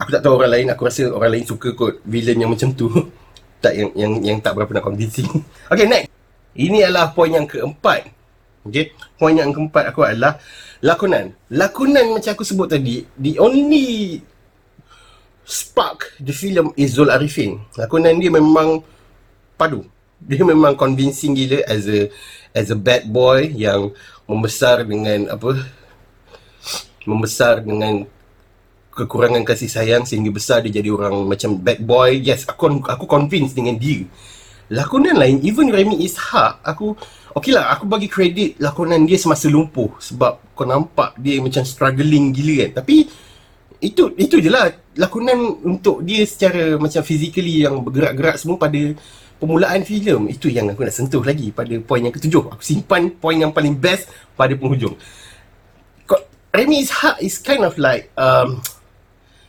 aku 0.01 0.09
tak 0.09 0.25
tahu 0.25 0.41
orang 0.41 0.51
lain, 0.57 0.67
aku 0.73 0.89
rasa 0.89 1.05
orang 1.13 1.37
lain 1.37 1.45
suka 1.45 1.77
kot 1.77 2.01
villain 2.01 2.41
yang 2.41 2.49
macam 2.49 2.73
tu. 2.73 2.89
tak 3.63 3.77
yang 3.77 3.89
yang 3.93 4.11
yang 4.25 4.37
tak 4.41 4.57
berapa 4.57 4.73
nak 4.73 4.85
convincing. 4.89 5.29
okay, 5.71 5.85
next. 5.85 6.09
Ini 6.57 6.89
adalah 6.89 7.13
poin 7.13 7.29
yang 7.29 7.45
keempat. 7.45 8.09
Okay, 8.65 8.89
poin 9.21 9.37
yang 9.37 9.53
keempat 9.53 9.93
aku 9.93 10.01
adalah 10.01 10.41
lakonan. 10.81 11.37
Lakonan 11.53 12.17
macam 12.17 12.33
aku 12.33 12.41
sebut 12.43 12.67
tadi, 12.67 13.05
the 13.21 13.37
only 13.37 14.19
spark 15.47 16.11
the 16.19 16.35
film 16.35 16.75
is 16.75 16.99
Zul 16.99 17.07
Arifin. 17.07 17.63
Lakonan 17.79 18.19
dia 18.19 18.27
memang 18.27 18.83
padu. 19.55 19.87
Dia 20.19 20.43
memang 20.43 20.75
convincing 20.75 21.31
gila 21.31 21.63
as 21.63 21.87
a 21.87 22.11
as 22.51 22.67
a 22.67 22.77
bad 22.77 23.07
boy 23.07 23.47
yang 23.55 23.95
membesar 24.27 24.83
dengan 24.83 25.31
apa 25.31 25.55
membesar 27.07 27.63
dengan 27.63 28.03
kekurangan 28.91 29.45
kasih 29.45 29.69
sayang 29.69 30.03
sehingga 30.03 30.33
besar 30.33 30.65
dia 30.65 30.81
jadi 30.81 30.89
orang 30.89 31.23
macam 31.29 31.53
bad 31.55 31.79
boy 31.85 32.17
yes 32.17 32.43
aku 32.49 32.81
aku 32.83 33.05
convinced 33.05 33.53
dengan 33.53 33.77
dia 33.77 34.03
lakonan 34.73 35.15
lain 35.15 35.37
even 35.45 35.69
Remy 35.69 36.01
Ishak 36.01 36.65
aku 36.65 36.97
okey 37.37 37.53
lah 37.53 37.77
aku 37.77 37.85
bagi 37.85 38.09
kredit 38.09 38.57
lakonan 38.57 39.05
dia 39.05 39.15
semasa 39.21 39.47
lumpuh 39.47 39.93
sebab 40.01 40.57
kau 40.57 40.65
nampak 40.65 41.13
dia 41.21 41.37
macam 41.39 41.61
struggling 41.61 42.33
gila 42.33 42.67
kan 42.67 42.83
tapi 42.83 43.05
itu 43.77 44.09
itu 44.17 44.41
je 44.41 44.49
lah 44.49 44.73
lakonan 44.97 45.61
untuk 45.61 46.01
dia 46.01 46.25
secara 46.25 46.81
macam 46.81 47.01
physically 47.05 47.61
yang 47.61 47.81
bergerak-gerak 47.85 48.41
semua 48.41 48.57
pada 48.57 48.79
permulaan 49.37 49.85
filem 49.85 50.33
itu 50.33 50.49
yang 50.49 50.73
aku 50.73 50.81
nak 50.81 50.95
sentuh 50.97 51.21
lagi 51.21 51.53
pada 51.53 51.77
poin 51.85 52.01
yang 52.01 52.13
ketujuh 52.13 52.49
aku 52.57 52.63
simpan 52.65 53.13
poin 53.13 53.37
yang 53.37 53.53
paling 53.53 53.77
best 53.77 54.09
pada 54.33 54.57
penghujung 54.57 54.97
Remy 56.57 56.89
Ishak 56.89 57.21
is 57.21 57.37
kind 57.37 57.61
of 57.61 57.77
like 57.77 58.09
um, 58.17 58.65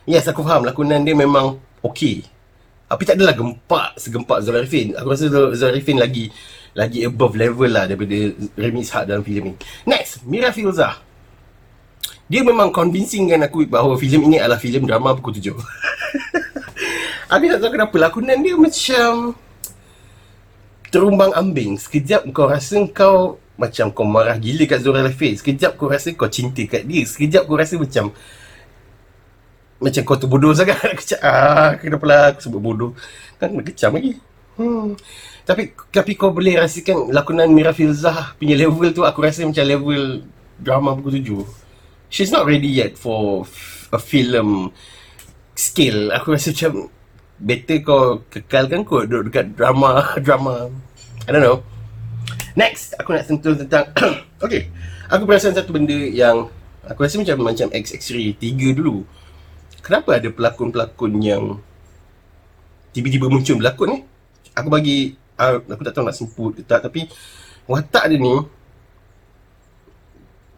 Yes, 0.09 0.25
aku 0.25 0.41
faham 0.41 0.65
lakonan 0.65 1.05
dia 1.05 1.13
memang 1.13 1.61
okey. 1.85 2.25
Tapi 2.89 3.01
tak 3.05 3.21
adalah 3.21 3.37
gempak 3.37 3.93
segempak 4.01 4.41
Zul 4.41 4.57
Arifin. 4.57 4.97
Aku 4.97 5.13
rasa 5.13 5.29
Zul 5.29 5.69
Arifin 5.69 6.01
lagi 6.01 6.33
lagi 6.73 7.05
above 7.05 7.37
level 7.37 7.69
lah 7.69 7.85
daripada 7.85 8.33
Remy 8.57 8.81
Ishak 8.81 9.05
dalam 9.05 9.21
filem 9.21 9.53
ini. 9.53 9.55
Next, 9.85 10.25
Mira 10.25 10.49
Filzah. 10.49 10.97
Dia 12.29 12.45
memang 12.45 12.69
convincing 12.69 13.25
kan 13.33 13.41
aku 13.41 13.65
bahawa 13.65 13.97
filem 13.97 14.29
ini 14.29 14.37
adalah 14.37 14.61
filem 14.61 14.85
drama 14.85 15.17
pukul 15.17 15.33
tujuh. 15.41 15.57
aku 17.33 17.43
tak 17.49 17.57
tahu 17.57 17.71
kenapa 17.73 17.95
lakonan 17.97 18.37
dia 18.45 18.53
macam 18.53 19.33
terumbang 20.93 21.33
ambing. 21.33 21.81
Sekejap 21.81 22.29
kau 22.29 22.45
rasa 22.45 22.77
kau 22.93 23.41
macam 23.57 23.89
kau 23.89 24.05
marah 24.05 24.37
gila 24.37 24.69
kat 24.69 24.85
Zul 24.85 25.01
Arifin. 25.01 25.33
Sekejap 25.33 25.73
kau 25.73 25.89
rasa 25.89 26.13
kau 26.13 26.29
cinta 26.29 26.61
kat 26.69 26.85
dia. 26.85 27.01
Sekejap 27.01 27.49
kau 27.49 27.57
rasa 27.57 27.81
macam 27.81 28.13
macam 29.79 30.01
kau 30.03 30.15
tu 30.19 30.27
bodoh 30.27 30.51
sangat 30.51 30.75
kecam 30.99 31.19
ah 31.23 31.71
kenapa 31.79 32.03
lah 32.03 32.21
aku 32.35 32.39
sebut 32.43 32.61
bodoh 32.61 32.91
kan 33.39 33.47
kecam 33.63 33.95
lagi 33.95 34.19
hmm 34.59 34.99
tapi 35.47 35.71
tapi 35.89 36.11
kau 36.19 36.35
boleh 36.35 36.59
rasakan 36.59 37.09
lakonan 37.15 37.49
Mira 37.49 37.71
Filzah 37.71 38.35
punya 38.35 38.59
level 38.59 38.91
tu 38.91 39.07
aku 39.07 39.23
rasa 39.23 39.47
macam 39.47 39.63
level 39.63 40.27
drama 40.59 40.93
buku 40.99 41.15
tujuh 41.17 41.41
she's 42.09 42.33
not 42.33 42.45
ready 42.45 42.67
yet 42.67 42.97
for 42.97 43.45
a 43.93 43.99
film 44.01 44.73
skill 45.53 46.09
aku 46.11 46.35
rasa 46.35 46.51
macam 46.53 46.89
better 47.39 47.77
kau 47.81 48.19
kekalkan 48.27 48.83
kau 48.83 49.07
duduk 49.07 49.31
dekat 49.31 49.55
drama 49.55 50.03
drama. 50.25 50.67
I 51.25 51.31
don't 51.31 51.43
know. 51.43 51.63
Next 52.59 52.93
aku 52.99 53.15
nak 53.15 53.25
sentuh 53.25 53.55
tentang 53.55 53.87
okay. 54.45 54.67
Aku 55.09 55.25
perasan 55.25 55.57
satu 55.57 55.73
benda 55.73 55.95
yang 55.95 56.51
aku 56.85 57.01
rasa 57.01 57.17
macam 57.17 57.41
macam 57.41 57.67
X-X-Ray 57.73 58.37
3 58.37 58.77
dulu. 58.77 59.01
Kenapa 59.81 60.21
ada 60.21 60.29
pelakon-pelakon 60.29 61.17
yang 61.23 61.57
tiba-tiba 62.93 63.25
muncul 63.25 63.57
berlakon 63.57 63.89
ni? 63.89 63.99
Aku 64.53 64.69
bagi, 64.69 65.17
uh, 65.39 65.65
aku 65.65 65.81
tak 65.81 65.97
tahu 65.97 66.05
nak 66.05 66.13
sebut 66.13 66.51
ke 66.53 66.61
tak, 66.61 66.85
tapi 66.85 67.09
watak 67.65 68.11
dia 68.11 68.21
ni, 68.21 68.33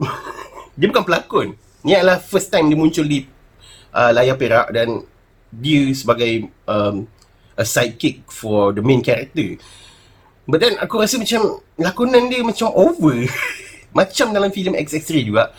dia 0.75 0.87
bukan 0.91 1.03
pelakon. 1.03 1.47
Ni 1.81 1.97
adalah 1.97 2.21
first 2.21 2.53
time 2.53 2.69
dia 2.69 2.77
muncul 2.77 3.05
di 3.07 3.25
uh, 3.91 4.11
layar 4.13 4.37
perak 4.37 4.69
dan 4.71 5.01
dia 5.51 5.91
sebagai 5.91 6.47
um, 6.69 7.07
a 7.59 7.65
sidekick 7.65 8.23
for 8.29 8.71
the 8.71 8.83
main 8.83 9.03
character. 9.03 9.59
But 10.45 10.63
then 10.63 10.79
aku 10.79 11.01
rasa 11.01 11.19
macam 11.19 11.61
lakonan 11.75 12.31
dia 12.31 12.41
macam 12.43 12.71
over. 12.71 13.27
macam 13.97 14.31
dalam 14.31 14.49
filem 14.53 14.77
XX3 14.79 15.09
juga. 15.27 15.51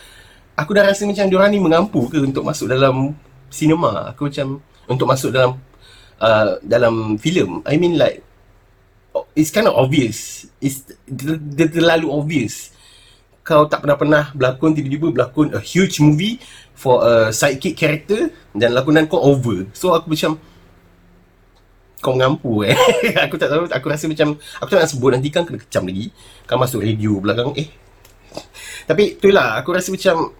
Aku 0.57 0.73
dah 0.73 0.85
rasa 0.85 1.05
macam 1.05 1.25
diorang 1.29 1.49
ni 1.49 1.61
mengampu 1.61 2.05
ke 2.09 2.21
untuk 2.21 2.45
masuk 2.45 2.69
dalam 2.69 3.13
cinema 3.53 4.09
aku 4.09 4.33
macam 4.33 4.57
untuk 4.89 5.05
masuk 5.05 5.29
dalam 5.29 5.61
uh, 6.17 6.57
dalam 6.65 7.21
filem 7.21 7.61
i 7.69 7.77
mean 7.77 8.01
like 8.01 8.25
it's 9.37 9.53
kind 9.53 9.69
of 9.69 9.77
obvious 9.77 10.49
it's 10.57 10.81
terlalu 11.45 12.09
obvious 12.09 12.73
kau 13.43 13.67
tak 13.67 13.83
pernah-pernah 13.83 14.31
berlakon 14.31 14.71
tiba-tiba 14.71 15.11
berlakon 15.11 15.51
a 15.51 15.59
huge 15.59 15.99
movie 15.99 16.39
for 16.73 17.03
a 17.03 17.29
sidekick 17.29 17.75
character 17.75 18.31
dan 18.55 18.71
lakonan 18.71 19.05
kau 19.05 19.19
over 19.19 19.67
so 19.75 19.91
aku 19.91 20.15
macam 20.15 20.39
kau 21.99 22.15
ngampu 22.15 22.67
eh 22.67 22.75
aku 23.27 23.35
tak 23.35 23.51
tahu 23.51 23.67
aku 23.67 23.85
rasa 23.87 24.07
macam 24.07 24.35
aku 24.59 24.69
tak 24.71 24.79
nak 24.83 24.91
sebut 24.91 25.09
nanti 25.11 25.29
kan 25.31 25.43
kena 25.43 25.59
kecam 25.59 25.83
lagi 25.87 26.11
kan 26.47 26.55
masuk 26.59 26.83
radio 26.83 27.19
belakang 27.19 27.51
eh 27.59 27.67
tapi 28.89 29.19
itulah 29.19 29.59
aku 29.59 29.75
rasa 29.75 29.91
macam 29.91 30.31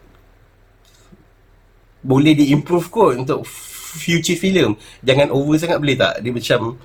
boleh 2.03 2.35
diimprove 2.35 2.87
kot 2.91 3.15
untuk 3.15 3.47
future 3.93 4.35
film. 4.35 4.75
Jangan 4.99 5.31
over 5.31 5.55
sangat 5.55 5.79
boleh 5.79 5.95
tak? 5.95 6.19
Dia 6.19 6.31
macam, 6.35 6.75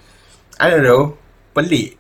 I 0.63 0.67
don't 0.71 0.87
know, 0.87 1.03
pelik. 1.51 1.99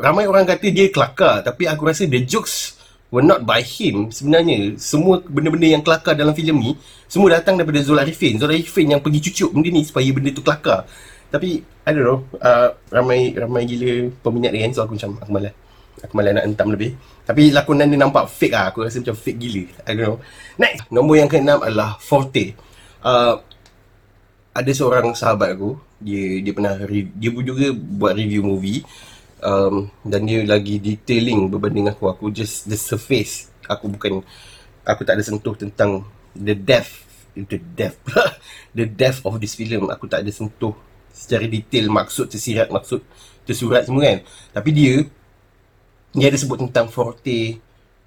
Ramai 0.00 0.24
orang 0.24 0.48
kata 0.48 0.72
dia 0.72 0.88
kelakar 0.88 1.44
tapi 1.44 1.68
aku 1.68 1.84
rasa 1.84 2.08
the 2.08 2.24
jokes 2.24 2.79
were 3.10 3.26
not 3.26 3.42
by 3.42 3.60
him 3.60 4.08
sebenarnya. 4.14 4.78
Semua 4.78 5.18
benda-benda 5.20 5.66
yang 5.66 5.82
kelakar 5.82 6.14
dalam 6.14 6.32
filem 6.32 6.56
ni, 6.58 6.70
semua 7.10 7.36
datang 7.36 7.58
daripada 7.58 7.82
Zul 7.82 7.98
Arifin. 7.98 8.38
Zul 8.38 8.54
Arifin 8.54 8.86
yang 8.96 9.02
pergi 9.02 9.30
cucuk 9.30 9.50
benda 9.54 9.68
ni 9.68 9.82
supaya 9.82 10.08
benda 10.14 10.30
tu 10.30 10.42
kelakar. 10.46 10.86
Tapi, 11.30 11.62
I 11.62 11.90
don't 11.94 12.06
know, 12.06 12.18
uh, 12.42 12.74
ramai 12.90 13.30
ramai 13.38 13.62
gila 13.62 14.10
peminat 14.18 14.50
dia 14.50 14.66
kan, 14.66 14.70
so 14.74 14.82
aku 14.82 14.98
macam, 14.98 15.14
aku 15.22 15.30
malas. 15.30 15.54
Aku 16.00 16.12
malas 16.16 16.32
nak 16.32 16.46
entam 16.48 16.68
lebih. 16.72 16.96
Tapi 17.28 17.54
lakonan 17.54 17.86
dia 17.86 17.98
nampak 18.00 18.26
fake 18.26 18.54
lah. 18.56 18.64
Aku 18.72 18.82
rasa 18.82 18.98
macam 18.98 19.14
fake 19.14 19.38
gila. 19.38 19.62
I 19.86 19.92
don't 19.94 20.02
know. 20.02 20.16
Next. 20.58 20.88
Nombor 20.90 21.20
yang 21.20 21.30
keenam 21.30 21.62
adalah 21.62 22.00
Forte. 22.02 22.56
Uh, 23.04 23.38
ada 24.50 24.70
seorang 24.74 25.14
sahabat 25.14 25.54
aku. 25.54 25.78
Dia 26.00 26.40
dia 26.40 26.52
pernah, 26.56 26.74
dia 26.90 27.30
pun 27.30 27.44
juga 27.44 27.70
buat 27.76 28.16
review 28.16 28.42
movie. 28.42 28.82
Um, 29.40 29.88
dan 30.04 30.28
dia 30.28 30.44
lagi 30.44 30.76
detailing 30.76 31.48
berbanding 31.48 31.88
aku. 31.88 32.12
Aku 32.12 32.28
just 32.28 32.68
the 32.68 32.76
surface. 32.76 33.48
Aku 33.64 33.88
bukan, 33.88 34.20
aku 34.84 35.02
tak 35.04 35.16
ada 35.16 35.24
sentuh 35.24 35.56
tentang 35.56 36.04
the 36.36 36.52
depth. 36.52 37.08
The 37.34 37.58
depth. 37.58 38.00
the 38.78 38.84
depth 38.84 39.24
of 39.24 39.40
this 39.40 39.56
film. 39.56 39.88
Aku 39.88 40.04
tak 40.06 40.22
ada 40.22 40.30
sentuh 40.32 40.76
secara 41.10 41.44
detail 41.48 41.90
maksud 41.90 42.30
tersirat, 42.30 42.70
maksud 42.70 43.02
tersurat 43.44 43.84
semua 43.84 44.06
kan. 44.06 44.18
Tapi 44.54 44.70
dia, 44.70 44.94
dia 46.14 46.26
ada 46.30 46.38
sebut 46.38 46.60
tentang 46.60 46.88
forte 46.88 47.58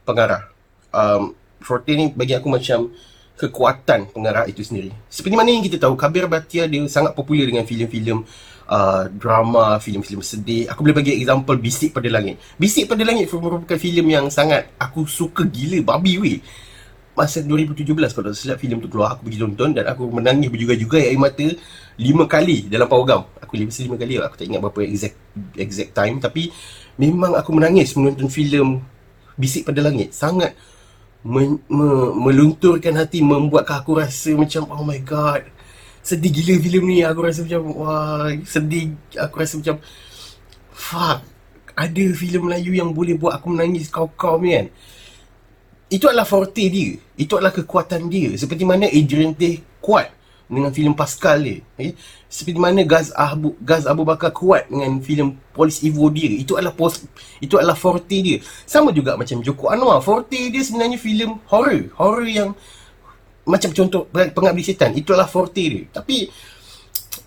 pengarah. 0.08 0.50
Um, 0.94 1.34
forte 1.64 1.92
ni 1.96 2.12
bagi 2.12 2.36
aku 2.38 2.48
macam 2.52 2.92
kekuatan 3.34 4.14
pengarah 4.14 4.46
itu 4.46 4.62
sendiri. 4.62 4.94
Seperti 5.10 5.34
mana 5.34 5.50
yang 5.50 5.66
kita 5.66 5.82
tahu, 5.82 5.98
Kabir 5.98 6.30
Batia 6.30 6.70
dia 6.70 6.86
sangat 6.86 7.18
popular 7.18 7.50
dengan 7.50 7.66
filem-filem 7.66 8.22
uh, 8.68 9.10
drama, 9.12 9.80
filem-filem 9.80 10.24
sedih. 10.24 10.70
Aku 10.72 10.84
boleh 10.86 10.96
bagi 10.96 11.16
example 11.20 11.58
Bisik 11.60 11.96
Pada 11.96 12.08
Langit. 12.08 12.40
Bisik 12.56 12.88
Pada 12.88 13.04
Langit 13.04 13.28
merupakan 13.32 13.80
filem 13.80 14.08
yang 14.08 14.26
sangat 14.32 14.72
aku 14.80 15.08
suka 15.08 15.44
gila, 15.48 15.96
babi 15.96 16.20
weh. 16.20 16.40
Masa 17.14 17.46
2017 17.46 17.94
kalau 17.94 18.34
silap 18.34 18.58
filem 18.58 18.82
tu 18.82 18.90
keluar, 18.90 19.14
aku 19.14 19.30
pergi 19.30 19.38
tonton 19.46 19.70
dan 19.70 19.86
aku 19.86 20.10
menangis 20.10 20.50
berjuga-juga 20.50 20.98
air 20.98 21.14
mata 21.14 21.46
lima 21.94 22.26
kali 22.26 22.66
dalam 22.66 22.90
Power 22.90 23.30
Aku 23.38 23.54
lima 23.54 23.70
lima 23.70 23.96
kali, 24.02 24.14
aku 24.18 24.34
tak 24.34 24.46
ingat 24.50 24.62
berapa 24.66 24.82
exact 24.82 25.18
exact 25.54 25.94
time 25.94 26.18
tapi 26.18 26.50
memang 26.98 27.38
aku 27.38 27.54
menangis 27.54 27.94
menonton 27.94 28.34
filem 28.34 28.82
Bisik 29.38 29.70
pada 29.70 29.86
Langit. 29.86 30.10
Sangat 30.14 30.58
me, 31.22 31.62
me, 31.70 31.88
melunturkan 32.18 32.98
hati, 32.98 33.22
membuatkan 33.22 33.82
aku 33.82 34.02
rasa 34.02 34.34
macam 34.34 34.66
oh 34.74 34.82
my 34.82 34.98
god. 35.06 35.53
Sedih 36.04 36.30
gila 36.30 36.60
filem 36.60 36.84
ni. 36.92 36.98
Aku 37.08 37.24
rasa 37.24 37.48
macam 37.48 37.64
wah, 37.80 38.28
sedih. 38.44 38.92
Aku 39.16 39.40
rasa 39.40 39.56
macam 39.58 39.80
fuck. 40.76 41.24
Ada 41.74 42.06
filem 42.14 42.46
Melayu 42.46 42.76
yang 42.76 42.94
boleh 42.94 43.18
buat 43.18 43.34
aku 43.40 43.50
menangis 43.50 43.90
kau-kau 43.90 44.38
ni 44.38 44.54
kan. 44.54 44.68
Itu 45.90 46.06
adalah 46.12 46.28
forte 46.28 46.70
dia. 46.70 47.00
Itu 47.18 47.40
adalah 47.40 47.56
kekuatan 47.56 48.12
dia. 48.12 48.36
Seperti 48.38 48.62
mana 48.68 48.86
Adrian 48.86 49.34
Tay 49.34 49.64
kuat 49.82 50.12
dengan 50.50 50.70
filem 50.70 50.94
Pascal 50.94 51.42
dia. 51.42 51.58
Okay? 51.74 51.98
Seperti 52.30 52.60
mana 52.62 52.82
Gaz 52.86 53.10
Abu 53.14 53.58
Gaz 53.62 53.90
Abu 53.90 54.06
Bakar 54.06 54.30
kuat 54.34 54.70
dengan 54.70 55.02
filem 55.02 55.34
Polis 55.54 55.82
Evo 55.82 56.10
dia. 56.14 56.30
Itu 56.30 56.58
adalah 56.58 56.74
pos, 56.74 57.06
itu 57.42 57.58
adalah 57.58 57.78
forte 57.78 58.18
dia. 58.22 58.38
Sama 58.66 58.94
juga 58.94 59.18
macam 59.18 59.42
Joko 59.42 59.70
Anwar. 59.70 60.02
Forte 60.02 60.50
dia 60.50 60.62
sebenarnya 60.62 60.98
filem 60.98 61.38
horror. 61.50 61.90
Horror 61.98 62.28
yang 62.28 62.50
macam 63.44 63.70
contoh 63.76 64.08
Pengabdi 64.12 64.64
Setan. 64.64 64.96
Itu 64.96 65.12
adalah 65.12 65.28
forte 65.28 65.64
dia. 65.64 65.84
Tapi 65.92 66.28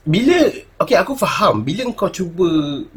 bila 0.06 0.38
okey 0.78 0.94
aku 0.94 1.18
faham 1.18 1.66
bila 1.66 1.82
kau 1.90 2.06
cuba 2.06 2.46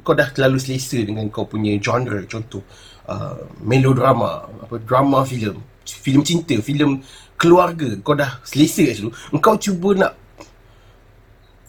kau 0.06 0.14
dah 0.14 0.30
terlalu 0.30 0.62
selesa 0.62 1.02
dengan 1.02 1.26
kau 1.34 1.42
punya 1.50 1.74
genre 1.82 2.22
contoh 2.30 2.62
uh, 3.10 3.50
melodrama 3.66 4.46
apa 4.62 4.78
drama 4.86 5.26
filem 5.26 5.58
filem 5.90 6.22
cinta 6.22 6.54
filem 6.62 7.02
keluarga 7.34 7.98
kau 8.06 8.14
dah 8.14 8.38
selesa 8.46 8.86
kat 8.86 9.02
situ 9.02 9.10
engkau 9.34 9.58
cuba 9.58 9.90
nak 9.98 10.14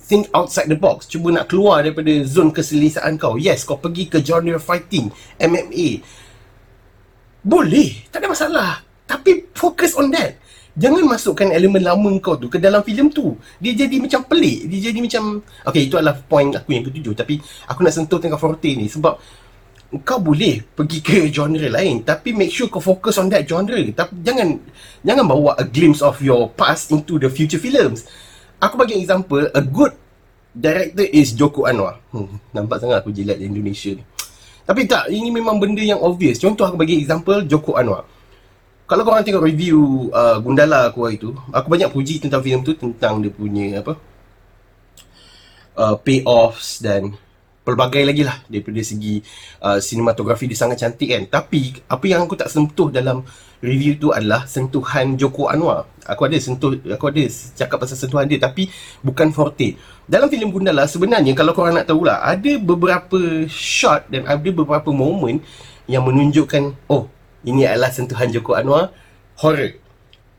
think 0.05 0.29
outside 0.37 0.69
the 0.69 0.77
box 0.77 1.09
cuba 1.09 1.33
nak 1.33 1.49
keluar 1.49 1.81
daripada 1.81 2.13
zon 2.29 2.53
keselesaan 2.53 3.17
kau 3.17 3.41
yes 3.41 3.65
kau 3.65 3.81
pergi 3.81 4.13
ke 4.13 4.21
genre 4.21 4.61
fighting 4.61 5.09
MMA 5.41 6.05
boleh 7.41 8.05
tak 8.13 8.21
ada 8.21 8.29
masalah 8.29 8.71
tapi 9.09 9.49
fokus 9.57 9.97
on 9.97 10.13
that 10.13 10.37
Jangan 10.79 11.03
masukkan 11.03 11.51
elemen 11.51 11.83
lama 11.83 12.11
kau 12.23 12.39
tu 12.39 12.47
ke 12.47 12.63
dalam 12.63 12.87
filem 12.87 13.11
tu. 13.11 13.35
Dia 13.59 13.75
jadi 13.75 13.97
macam 13.99 14.23
pelik. 14.23 14.71
Dia 14.71 14.91
jadi 14.91 14.99
macam... 15.03 15.43
Okay, 15.67 15.91
itu 15.91 15.99
adalah 15.99 16.15
point 16.23 16.55
aku 16.55 16.71
yang 16.71 16.87
ketujuh. 16.87 17.15
Tapi 17.19 17.43
aku 17.67 17.81
nak 17.83 17.95
sentuh 17.95 18.23
tengah 18.23 18.39
forte 18.39 18.71
ni. 18.79 18.87
Sebab 18.87 19.15
kau 20.07 20.23
boleh 20.23 20.63
pergi 20.63 21.03
ke 21.03 21.27
genre 21.35 21.67
lain. 21.67 22.07
Tapi 22.07 22.31
make 22.31 22.55
sure 22.55 22.71
kau 22.71 22.79
fokus 22.79 23.19
on 23.19 23.27
that 23.35 23.43
genre. 23.51 23.83
Tapi 23.91 24.23
jangan 24.23 24.49
jangan 25.03 25.25
bawa 25.27 25.59
a 25.59 25.67
glimpse 25.67 26.07
of 26.07 26.23
your 26.23 26.47
past 26.55 26.95
into 26.95 27.19
the 27.19 27.27
future 27.27 27.59
films. 27.59 28.07
Aku 28.63 28.79
bagi 28.79 28.95
example, 29.01 29.51
a 29.51 29.63
good 29.65 29.97
director 30.55 31.07
is 31.11 31.35
Joko 31.35 31.67
Anwar. 31.67 31.99
Hmm, 32.15 32.39
nampak 32.55 32.79
sangat 32.79 33.03
aku 33.03 33.11
jilat 33.11 33.43
di 33.43 33.51
Indonesia 33.51 33.91
ni. 33.91 34.05
Tapi 34.69 34.87
tak, 34.87 35.11
ini 35.11 35.35
memang 35.35 35.59
benda 35.59 35.83
yang 35.83 35.99
obvious. 35.99 36.39
Contoh 36.39 36.63
aku 36.63 36.79
bagi 36.79 37.03
example 37.03 37.43
Joko 37.43 37.75
Anwar 37.75 38.07
kalau 38.91 39.07
korang 39.07 39.23
tengok 39.23 39.47
review 39.47 40.11
uh, 40.11 40.43
Gundala 40.43 40.91
aku 40.91 41.07
hari 41.07 41.15
tu, 41.15 41.31
aku 41.55 41.71
banyak 41.71 41.95
puji 41.95 42.19
tentang 42.19 42.43
filem 42.43 42.67
tu 42.67 42.75
tentang 42.75 43.23
dia 43.23 43.31
punya 43.31 43.79
apa? 43.79 43.95
Uh, 45.79 45.95
payoffs 46.03 46.83
dan 46.83 47.15
pelbagai 47.63 48.03
lagi 48.03 48.27
lah 48.27 48.43
daripada 48.51 48.83
segi 48.83 49.23
uh, 49.63 49.79
sinematografi 49.79 50.51
dia 50.51 50.59
sangat 50.59 50.83
cantik 50.83 51.07
kan. 51.07 51.23
Tapi 51.31 51.87
apa 51.87 52.03
yang 52.11 52.27
aku 52.27 52.35
tak 52.35 52.51
sentuh 52.51 52.91
dalam 52.91 53.23
review 53.63 53.95
tu 53.95 54.11
adalah 54.11 54.43
sentuhan 54.51 55.15
Joko 55.15 55.47
Anwar. 55.47 55.87
Aku 56.11 56.27
ada 56.27 56.35
sentuh, 56.43 56.75
aku 56.91 57.15
ada 57.15 57.23
cakap 57.31 57.79
pasal 57.79 57.95
sentuhan 57.95 58.27
dia 58.27 58.43
tapi 58.43 58.67
bukan 59.07 59.31
forte. 59.31 59.79
Dalam 60.11 60.27
filem 60.27 60.51
Gundala 60.51 60.91
sebenarnya 60.91 61.31
kalau 61.39 61.55
korang 61.55 61.79
nak 61.79 61.87
tahu 61.87 62.11
lah, 62.11 62.27
ada 62.27 62.59
beberapa 62.59 63.47
shot 63.47 64.11
dan 64.11 64.27
ada 64.27 64.51
beberapa 64.51 64.91
moment 64.91 65.39
yang 65.87 66.03
menunjukkan 66.03 66.75
oh 66.91 67.07
ini 67.45 67.65
adalah 67.65 67.91
sentuhan 67.93 68.29
Joko 68.29 68.57
Anwar 68.57 68.93
horror. 69.41 69.77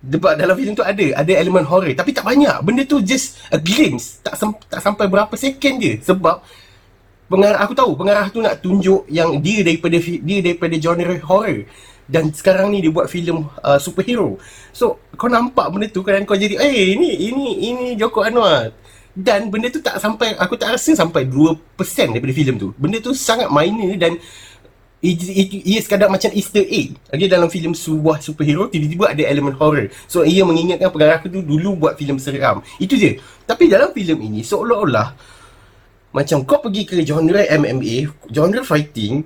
Sebab 0.01 0.33
dalam 0.33 0.57
filem 0.57 0.73
tu 0.73 0.81
ada 0.81 1.05
ada 1.13 1.31
elemen 1.37 1.61
horror 1.65 1.93
tapi 1.93 2.09
tak 2.13 2.25
banyak. 2.25 2.57
Benda 2.65 2.81
tu 2.85 3.01
just 3.05 3.37
a 3.53 3.57
glimpse. 3.61 4.21
Tak 4.25 4.33
sem- 4.33 4.61
tak 4.65 4.81
sampai 4.81 5.05
berapa 5.05 5.33
second 5.37 5.75
je 5.77 5.93
sebab 6.01 6.41
pengarah 7.29 7.63
aku 7.63 7.73
tahu 7.77 7.95
pengarah 7.95 8.27
tu 8.27 8.43
nak 8.43 8.59
tunjuk 8.59 9.07
yang 9.07 9.39
dia 9.39 9.63
daripada 9.63 9.97
dia 10.01 10.39
daripada 10.41 10.75
genre 10.75 11.15
horror 11.23 11.63
dan 12.11 12.27
sekarang 12.35 12.75
ni 12.75 12.83
dia 12.83 12.91
buat 12.91 13.07
filem 13.07 13.47
uh, 13.63 13.79
superhero. 13.79 14.35
So 14.75 14.99
kau 15.15 15.31
nampak 15.31 15.69
benda 15.71 15.87
tu 15.87 16.03
kan 16.03 16.19
kau 16.27 16.35
jadi 16.35 16.59
eh 16.59 16.97
ini 16.97 17.31
ini 17.31 17.47
ini 17.71 17.85
Joko 17.95 18.25
Anwar. 18.25 18.75
Dan 19.11 19.51
benda 19.51 19.67
tu 19.67 19.83
tak 19.83 19.99
sampai 19.99 20.39
aku 20.39 20.55
tak 20.55 20.71
rasa 20.71 20.95
sampai 20.95 21.27
2% 21.27 21.59
daripada 22.15 22.31
filem 22.31 22.55
tu. 22.55 22.71
Benda 22.79 22.99
tu 23.03 23.11
sangat 23.11 23.51
minor 23.51 23.91
dan 23.99 24.15
ia 25.01 25.79
sekadar 25.81 26.13
macam 26.13 26.29
easter 26.29 26.61
egg. 26.61 26.93
Okay, 27.09 27.25
dalam 27.25 27.49
filem 27.49 27.73
sebuah 27.73 28.21
superhero 28.21 28.69
tiba-tiba 28.69 29.09
ada 29.09 29.23
elemen 29.25 29.57
horror. 29.57 29.89
So 30.05 30.21
ia 30.21 30.45
mengingatkan 30.45 30.93
pengarah 30.93 31.17
tu 31.25 31.41
dulu 31.41 31.73
buat 31.73 31.97
filem 31.97 32.21
seram. 32.21 32.61
Itu 32.77 32.93
je. 32.93 33.17
Tapi 33.49 33.65
dalam 33.65 33.89
filem 33.97 34.21
ini 34.29 34.45
seolah-olah 34.45 35.17
macam 36.13 36.45
kau 36.45 36.61
pergi 36.61 36.85
ke 36.85 36.95
genre 37.01 37.41
MMA 37.41 38.29
genre 38.29 38.61
fighting 38.61 39.25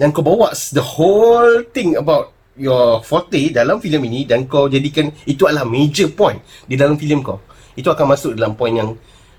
dan 0.00 0.10
kau 0.10 0.24
bawa 0.24 0.50
the 0.74 0.82
whole 0.82 1.60
thing 1.70 1.94
about 1.94 2.32
your 2.58 2.98
forte 3.06 3.52
dalam 3.54 3.78
filem 3.78 4.02
ini 4.10 4.26
dan 4.26 4.50
kau 4.50 4.66
jadikan 4.66 5.12
itu 5.28 5.46
adalah 5.46 5.62
major 5.62 6.10
point 6.10 6.42
di 6.66 6.74
dalam 6.74 6.98
filem 6.98 7.22
kau. 7.22 7.38
Itu 7.78 7.94
akan 7.94 8.10
masuk 8.10 8.34
dalam 8.34 8.58
point 8.58 8.74
yang 8.74 8.90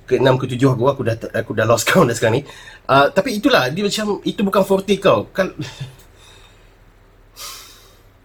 ke 0.03 0.19
enam 0.19 0.35
ke 0.35 0.45
tujuh 0.51 0.75
aku 0.75 0.83
aku 0.91 1.01
dah 1.07 1.15
aku 1.31 1.51
dah 1.55 1.63
lost 1.63 1.87
count 1.87 2.11
dah 2.11 2.15
sekarang 2.15 2.41
ni. 2.41 2.43
Uh, 2.87 3.07
tapi 3.11 3.39
itulah 3.39 3.71
dia 3.71 3.87
macam 3.87 4.19
itu 4.27 4.41
bukan 4.43 4.63
forte 4.67 4.95
kau. 4.99 5.27
Kan 5.31 5.55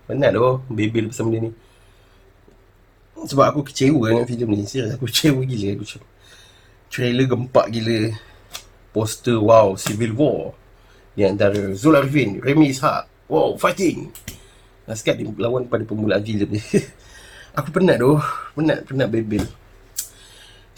Penat 0.08 0.32
doh 0.32 0.64
bebel 0.73 1.12
pasal 1.12 1.28
benda 1.28 1.38
ni. 1.47 1.50
Sebab 3.28 3.44
aku 3.52 3.61
kecewa 3.68 4.08
dengan 4.08 4.25
filem 4.25 4.49
ni. 4.56 4.64
Serius 4.64 4.97
aku 4.97 5.04
kecewa 5.06 5.44
gila 5.44 5.68
aku 5.76 5.85
cakap. 5.85 6.08
Trailer 6.88 7.26
gempak 7.28 7.66
gila. 7.68 8.16
Poster 8.97 9.36
wow 9.36 9.76
Civil 9.76 10.17
War. 10.17 10.56
Di 11.12 11.26
antara 11.26 11.75
Zul 11.75 11.99
Arifin, 11.99 12.38
Remy 12.38 12.71
Ishak. 12.71 13.28
Wow, 13.28 13.58
fighting. 13.60 14.08
Nasihat 14.88 15.21
dia 15.21 15.28
lawan 15.36 15.69
pada 15.69 15.84
permulaan 15.84 16.25
filem 16.25 16.56
ni. 16.56 16.62
aku 17.58 17.69
penat 17.75 18.00
doh. 18.00 18.23
Penat, 18.56 18.88
penat 18.88 19.12
bebel. 19.12 19.45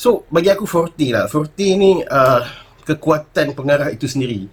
So 0.00 0.24
bagi 0.32 0.48
aku 0.48 0.64
Forte 0.64 1.12
lah. 1.12 1.28
Forte 1.28 1.76
ni 1.76 2.00
uh, 2.00 2.40
kekuatan 2.88 3.52
pengarah 3.52 3.92
itu 3.92 4.08
sendiri. 4.08 4.48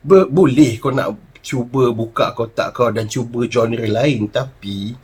Be- 0.00 0.28
Boleh 0.32 0.80
kau 0.80 0.88
nak 0.88 1.36
cuba 1.44 1.92
buka 1.92 2.32
kotak 2.32 2.72
kau 2.72 2.88
dan 2.88 3.04
cuba 3.04 3.44
genre 3.44 3.84
lain 3.84 4.32
Tapi 4.32 4.96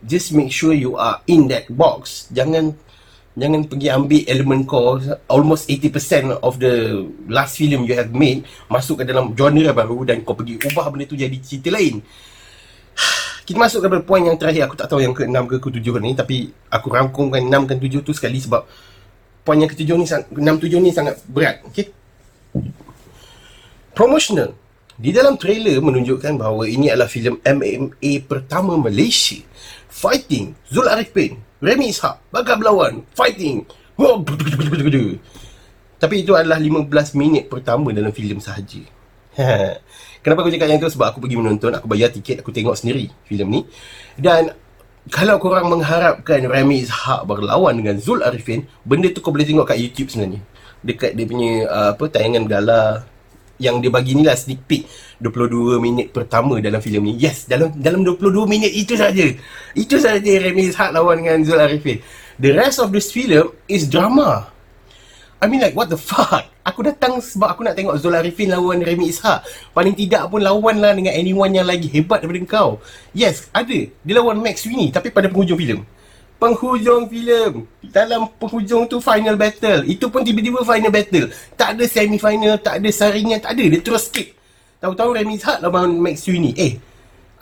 Just 0.00 0.32
make 0.32 0.48
sure 0.48 0.72
you 0.72 0.96
are 0.96 1.20
in 1.28 1.52
that 1.52 1.68
box. 1.68 2.32
Jangan 2.32 2.72
Jangan 3.36 3.64
pergi 3.68 3.88
ambil 3.92 4.24
elemen 4.24 4.64
kau. 4.64 4.96
Almost 5.28 5.68
80% 5.68 6.40
of 6.40 6.56
the 6.64 7.04
last 7.28 7.60
film 7.60 7.84
you 7.84 7.92
have 7.92 8.12
made 8.16 8.48
Masuk 8.72 9.04
ke 9.04 9.08
dalam 9.08 9.36
genre 9.36 9.68
baru 9.76 10.08
Dan 10.08 10.24
kau 10.24 10.32
pergi 10.32 10.56
ubah 10.64 10.88
benda 10.88 11.04
tu 11.04 11.16
jadi 11.16 11.36
cerita 11.44 11.68
lain 11.68 12.00
kita 13.52 13.60
masuk 13.60 13.84
kepada 13.84 14.00
poin 14.00 14.24
yang 14.24 14.40
terakhir. 14.40 14.64
Aku 14.64 14.80
tak 14.80 14.88
tahu 14.88 15.04
yang 15.04 15.12
ke-6 15.12 15.36
ke 15.44 15.56
ke-7 15.60 16.00
ni 16.00 16.16
Tapi 16.16 16.36
aku 16.72 16.88
rangkumkan 16.88 17.44
6 17.44 17.68
dan 17.68 17.76
7 17.76 18.00
tu 18.00 18.16
sekali 18.16 18.40
Sebab 18.40 18.64
poin 19.44 19.60
yang 19.60 19.68
ke-7 19.68 19.92
ni 20.00 20.08
6-7 20.08 20.80
ni 20.80 20.88
sangat 20.88 21.20
berat. 21.28 21.60
Okay? 21.68 21.92
Promotional. 23.92 24.56
Di 24.96 25.12
dalam 25.12 25.36
trailer 25.36 25.84
menunjukkan 25.84 26.40
bahawa 26.40 26.64
Ini 26.64 26.96
adalah 26.96 27.12
filem 27.12 27.36
MMA 27.44 28.24
pertama 28.24 28.80
Malaysia. 28.80 29.36
Fighting 29.92 30.56
Zul 30.72 30.88
Arifin 30.88 31.36
Remy 31.60 31.92
Ishak 31.92 32.32
Bagai 32.32 32.56
Belawan 32.56 33.04
Fighting. 33.12 33.68
Tapi 36.00 36.14
itu 36.24 36.32
adalah 36.32 36.56
15 36.56 36.88
minit 37.20 37.52
pertama 37.52 37.92
dalam 37.92 38.10
filem 38.10 38.42
sahaja 38.42 38.82
Kenapa 40.22 40.46
aku 40.46 40.54
cakap 40.54 40.70
yang 40.70 40.78
tu? 40.78 40.86
Sebab 40.86 41.06
aku 41.10 41.18
pergi 41.18 41.36
menonton, 41.36 41.74
aku 41.74 41.90
bayar 41.90 42.14
tiket, 42.14 42.46
aku 42.46 42.54
tengok 42.54 42.78
sendiri 42.78 43.10
filem 43.26 43.48
ni. 43.50 43.60
Dan 44.14 44.54
kalau 45.10 45.42
korang 45.42 45.66
mengharapkan 45.66 46.46
Remy 46.46 46.86
Ishak 46.86 47.26
berlawan 47.26 47.74
dengan 47.74 47.98
Zul 47.98 48.22
Arifin, 48.22 48.62
benda 48.86 49.10
tu 49.10 49.18
kau 49.18 49.34
boleh 49.34 49.42
tengok 49.42 49.66
kat 49.66 49.82
YouTube 49.82 50.14
sebenarnya. 50.14 50.38
Dekat 50.86 51.18
dia 51.18 51.26
punya 51.26 51.66
uh, 51.66 51.90
apa 51.98 52.06
tayangan 52.06 52.46
gala 52.46 52.82
yang 53.58 53.82
dia 53.82 53.90
bagi 53.90 54.14
ni 54.14 54.26
lah 54.26 54.34
sneak 54.34 54.66
peek 54.66 54.86
22 55.22 55.78
minit 55.82 56.14
pertama 56.14 56.62
dalam 56.62 56.78
filem 56.78 57.02
ni. 57.02 57.12
Yes, 57.18 57.50
dalam 57.50 57.74
dalam 57.74 58.06
22 58.06 58.46
minit 58.46 58.70
itu 58.70 58.94
saja. 58.94 59.26
Itu 59.74 59.98
saja 59.98 60.30
Remy 60.38 60.70
Ishak 60.70 60.94
lawan 60.94 61.18
dengan 61.18 61.42
Zul 61.42 61.58
Arifin. 61.58 61.98
The 62.38 62.54
rest 62.54 62.78
of 62.78 62.94
this 62.94 63.10
film 63.10 63.50
is 63.66 63.90
drama. 63.90 64.54
I 65.42 65.50
mean 65.50 65.58
like 65.58 65.74
what 65.74 65.90
the 65.90 65.98
fuck? 65.98 66.46
Aku 66.72 66.80
datang 66.80 67.20
sebab 67.20 67.52
aku 67.52 67.60
nak 67.68 67.76
tengok 67.76 68.00
Zul 68.00 68.16
Arifin 68.16 68.48
lawan 68.48 68.80
Remy 68.80 69.12
Ishak. 69.12 69.44
Paling 69.76 69.92
tidak 69.92 70.32
pun 70.32 70.40
lawan 70.40 70.80
lah 70.80 70.96
dengan 70.96 71.12
anyone 71.12 71.52
yang 71.52 71.68
lagi 71.68 71.84
hebat 71.92 72.24
daripada 72.24 72.48
kau. 72.48 72.80
Yes, 73.12 73.52
ada. 73.52 73.76
Dia 73.92 74.12
lawan 74.16 74.40
Max 74.40 74.64
Sweeney 74.64 74.88
tapi 74.88 75.12
pada 75.12 75.28
penghujung 75.28 75.60
filem. 75.60 75.84
Penghujung 76.40 77.12
filem. 77.12 77.68
Dalam 77.92 78.32
penghujung 78.40 78.88
tu 78.88 79.04
final 79.04 79.36
battle. 79.36 79.84
Itu 79.84 80.08
pun 80.08 80.24
tiba-tiba 80.24 80.64
final 80.64 80.88
battle. 80.88 81.28
Tak 81.60 81.76
ada 81.76 81.84
semi 81.84 82.16
final, 82.16 82.56
tak 82.56 82.80
ada 82.80 82.88
saringan, 82.88 83.36
tak 83.36 83.52
ada. 83.52 83.64
Dia 83.68 83.80
terus 83.84 84.08
skip. 84.08 84.32
Tahu-tahu 84.80 85.12
Remy 85.12 85.36
Ishak 85.36 85.60
lawan 85.60 86.00
Max 86.00 86.24
Sweeney. 86.24 86.56
Eh, 86.56 86.80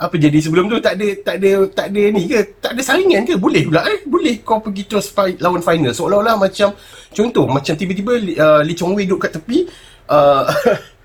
apa 0.00 0.16
jadi 0.16 0.40
sebelum 0.40 0.72
tu 0.72 0.80
tak 0.80 0.96
ada 0.96 1.08
tak 1.20 1.36
ada 1.36 1.50
tak 1.76 1.86
ada 1.92 2.02
ni 2.08 2.24
ke? 2.24 2.56
Tak 2.56 2.72
ada 2.72 2.80
saringan 2.80 3.20
ke? 3.28 3.36
Boleh 3.36 3.68
pula 3.68 3.84
eh? 3.84 4.00
Boleh 4.08 4.40
kau 4.40 4.56
pergi 4.64 4.88
terus 4.88 5.12
fight, 5.12 5.36
lawan 5.44 5.60
final. 5.60 5.92
Seolah-olah 5.92 6.40
macam 6.40 6.72
contoh 7.12 7.44
macam 7.44 7.76
tiba-tiba 7.76 8.16
uh, 8.40 8.60
Lee 8.64 8.72
Chong 8.72 8.96
Wei 8.96 9.04
duduk 9.04 9.28
kat 9.28 9.36
tepi 9.36 9.68
uh, 10.08 10.48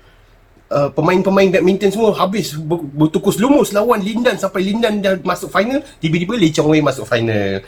uh, 0.80 0.88
pemain-pemain 0.96 1.52
badminton 1.52 1.92
semua 1.92 2.16
habis 2.16 2.56
bertukus 2.96 3.36
lumus 3.36 3.76
lawan 3.76 4.00
Lindan 4.00 4.40
sampai 4.40 4.64
Lindan 4.64 5.04
dah 5.04 5.20
masuk 5.20 5.52
final 5.52 5.84
tiba-tiba 6.00 6.32
Lee 6.40 6.56
Chong 6.56 6.72
Wei 6.72 6.80
masuk 6.80 7.04
final. 7.04 7.60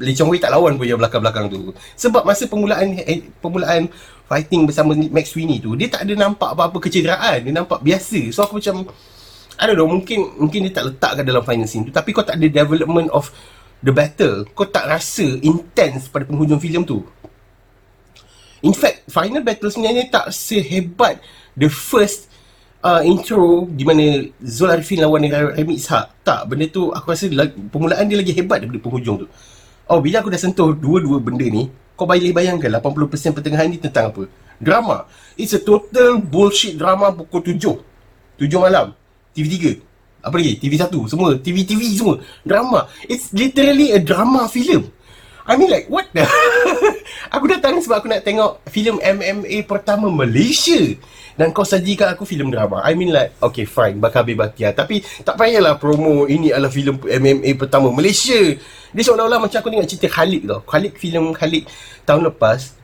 Lee 0.00 0.16
Chong 0.16 0.32
Wei 0.32 0.40
tak 0.40 0.56
lawan 0.56 0.80
pun 0.80 0.88
yang 0.88 0.96
belakang-belakang 0.96 1.52
tu. 1.52 1.76
Sebab 2.00 2.24
masa 2.24 2.48
permulaan 2.48 2.96
eh, 2.96 3.28
permulaan 3.44 3.92
fighting 4.24 4.64
bersama 4.64 4.96
Max 4.96 5.36
Sweeney 5.36 5.60
tu 5.60 5.76
dia 5.76 5.92
tak 5.92 6.08
ada 6.08 6.16
nampak 6.16 6.56
apa-apa 6.56 6.80
kecederaan. 6.80 7.44
Dia 7.44 7.52
nampak 7.52 7.84
biasa. 7.84 8.32
So 8.32 8.40
aku 8.40 8.56
macam 8.56 8.88
I 9.60 9.68
don't 9.68 9.76
know 9.76 9.88
mungkin 9.88 10.32
mungkin 10.40 10.68
dia 10.68 10.72
tak 10.72 10.84
letakkan 10.92 11.24
dalam 11.24 11.44
final 11.44 11.68
scene 11.68 11.84
tu 11.88 11.92
tapi 11.92 12.14
kau 12.16 12.24
tak 12.24 12.40
ada 12.40 12.46
development 12.48 13.12
of 13.12 13.28
the 13.84 13.92
battle. 13.92 14.46
Kau 14.54 14.64
tak 14.64 14.88
rasa 14.88 15.26
intense 15.42 16.08
pada 16.08 16.24
penghujung 16.24 16.62
filem 16.62 16.86
tu. 16.86 17.02
In 18.62 18.72
fact 18.72 19.10
final 19.10 19.42
battle 19.42 19.68
sebenarnya 19.68 20.06
tak 20.08 20.30
sehebat 20.30 21.18
the 21.58 21.66
first 21.66 22.30
uh, 22.86 23.02
intro 23.02 23.66
di 23.66 23.82
mana 23.82 24.30
Zul 24.38 24.70
Arifin 24.70 25.02
lawan 25.02 25.26
dengan 25.26 25.50
Remy 25.52 25.74
Ishak. 25.76 26.22
Tak 26.22 26.46
benda 26.46 26.70
tu 26.70 26.94
aku 26.94 27.10
rasa 27.10 27.26
lagi, 27.26 27.58
permulaan 27.58 28.06
dia 28.06 28.18
lagi 28.18 28.32
hebat 28.32 28.62
daripada 28.62 28.80
penghujung 28.80 29.26
tu. 29.26 29.28
Oh 29.90 29.98
bila 29.98 30.22
aku 30.22 30.30
dah 30.30 30.38
sentuh 30.38 30.72
dua-dua 30.72 31.18
benda 31.18 31.44
ni 31.44 31.66
kau 31.98 32.08
boleh 32.08 32.32
bayangkan 32.32 32.80
80% 32.80 33.36
pertengahan 33.36 33.68
ni 33.68 33.78
tentang 33.78 34.10
apa? 34.10 34.26
Drama. 34.62 35.04
It's 35.36 35.52
a 35.52 35.60
total 35.60 36.22
bullshit 36.22 36.78
drama 36.78 37.12
pukul 37.12 37.58
7 37.58 37.78
7 38.38 38.48
malam 38.58 38.96
TV3 39.32 39.80
Apa 40.22 40.38
lagi? 40.38 40.54
TV1 40.62 40.86
semua. 41.10 41.34
TV-TV 41.34 41.80
semua. 41.98 42.22
Drama. 42.46 42.86
It's 43.10 43.34
literally 43.34 43.90
a 43.90 43.98
drama 43.98 44.46
film. 44.46 44.86
I 45.42 45.58
mean 45.58 45.74
like, 45.74 45.90
what 45.90 46.06
the? 46.14 46.22
aku 47.34 47.50
datang 47.50 47.82
sebab 47.82 47.98
aku 47.98 48.06
nak 48.06 48.22
tengok 48.22 48.62
filem 48.70 49.02
MMA 49.02 49.66
pertama 49.66 50.06
Malaysia. 50.06 50.78
Dan 51.34 51.50
kau 51.50 51.66
sajikan 51.66 52.14
aku 52.14 52.22
filem 52.22 52.54
drama. 52.54 52.78
I 52.86 52.94
mean 52.94 53.10
like, 53.10 53.34
okay 53.42 53.66
fine, 53.66 53.98
bakal 53.98 54.22
habis 54.22 54.38
bakia. 54.38 54.70
Tapi 54.70 55.02
tak 55.26 55.34
payahlah 55.34 55.80
promo 55.82 56.30
ini 56.30 56.54
adalah 56.54 56.70
filem 56.70 56.94
MMA 57.02 57.58
pertama 57.58 57.90
Malaysia. 57.90 58.38
Dia 58.94 59.02
seolah-olah 59.02 59.42
macam 59.42 59.58
aku 59.58 59.68
tengok 59.72 59.88
cerita 59.90 60.08
Khalid 60.12 60.42
tau. 60.46 60.60
Khalid, 60.62 60.92
filem 60.94 61.34
Khalid 61.34 61.66
tahun 62.06 62.30
lepas. 62.30 62.78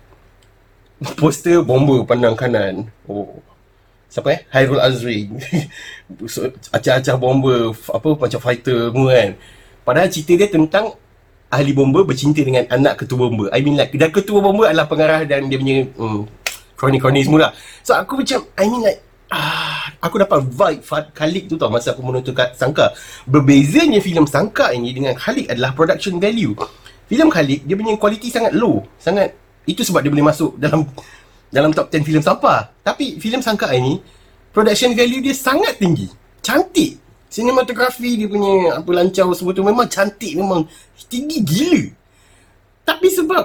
Poster 1.14 1.62
bomba 1.62 2.02
pandang 2.02 2.34
kanan. 2.34 2.90
Oh, 3.06 3.38
siapa 4.08 4.28
eh? 4.32 4.40
Hairul 4.50 4.80
Azri. 4.80 5.28
Acah-acah 6.76 7.16
bomba 7.20 7.72
apa 7.72 8.08
macam 8.16 8.40
fighter 8.40 8.90
semua 8.90 9.10
kan. 9.12 9.30
Padahal 9.84 10.08
cerita 10.08 10.32
dia 10.36 10.48
tentang 10.48 10.96
ahli 11.48 11.72
bomba 11.72 12.04
bercinta 12.04 12.40
dengan 12.44 12.64
anak 12.68 13.04
ketua 13.04 13.28
bomba. 13.28 13.52
I 13.52 13.60
mean 13.64 13.76
like 13.76 13.92
dan 13.96 14.12
ketua 14.12 14.40
bomba 14.40 14.68
adalah 14.68 14.88
pengarah 14.88 15.24
dan 15.24 15.48
dia 15.48 15.56
punya 15.60 15.88
hmm, 15.88 16.20
kroni-kroni 16.78 17.26
semua 17.26 17.50
lah 17.50 17.52
so 17.82 17.90
aku 17.96 18.22
macam 18.22 18.46
I 18.54 18.64
mean 18.70 18.82
like 18.86 19.00
ah, 19.34 19.90
aku 19.98 20.22
dapat 20.22 20.46
vibe 20.46 20.82
Fad 20.86 21.10
Khalid 21.12 21.44
tu 21.50 21.56
tau 21.58 21.68
masa 21.68 21.92
aku 21.92 22.04
menonton 22.04 22.32
Sangka. 22.56 22.92
Berbezanya 23.28 24.00
filem 24.00 24.24
Sangka 24.24 24.72
ini 24.72 24.92
dengan 24.92 25.16
Khalid 25.16 25.52
adalah 25.52 25.72
production 25.76 26.16
value. 26.20 26.56
Filem 27.08 27.28
Khalid 27.32 27.64
dia 27.64 27.74
punya 27.76 27.96
kualiti 27.96 28.28
sangat 28.28 28.52
low. 28.56 28.84
Sangat 29.00 29.32
itu 29.68 29.84
sebab 29.84 30.00
dia 30.00 30.08
boleh 30.12 30.24
masuk 30.24 30.56
dalam 30.56 30.88
dalam 31.48 31.72
top 31.72 31.92
10 31.92 32.04
filem 32.04 32.22
sampah. 32.22 32.68
Tapi 32.84 33.20
filem 33.20 33.40
Sangka 33.40 33.72
ini 33.72 34.00
production 34.52 34.92
value 34.92 35.20
dia 35.24 35.34
sangat 35.36 35.76
tinggi. 35.80 36.08
Cantik. 36.44 37.00
Sinematografi 37.28 38.16
dia 38.16 38.24
punya 38.24 38.80
apa 38.80 38.88
lancau 38.88 39.36
semua 39.36 39.52
tu 39.52 39.60
memang 39.60 39.84
cantik 39.84 40.32
memang 40.32 40.64
tinggi 41.12 41.44
gila. 41.44 41.82
Tapi 42.88 43.08
sebab 43.12 43.44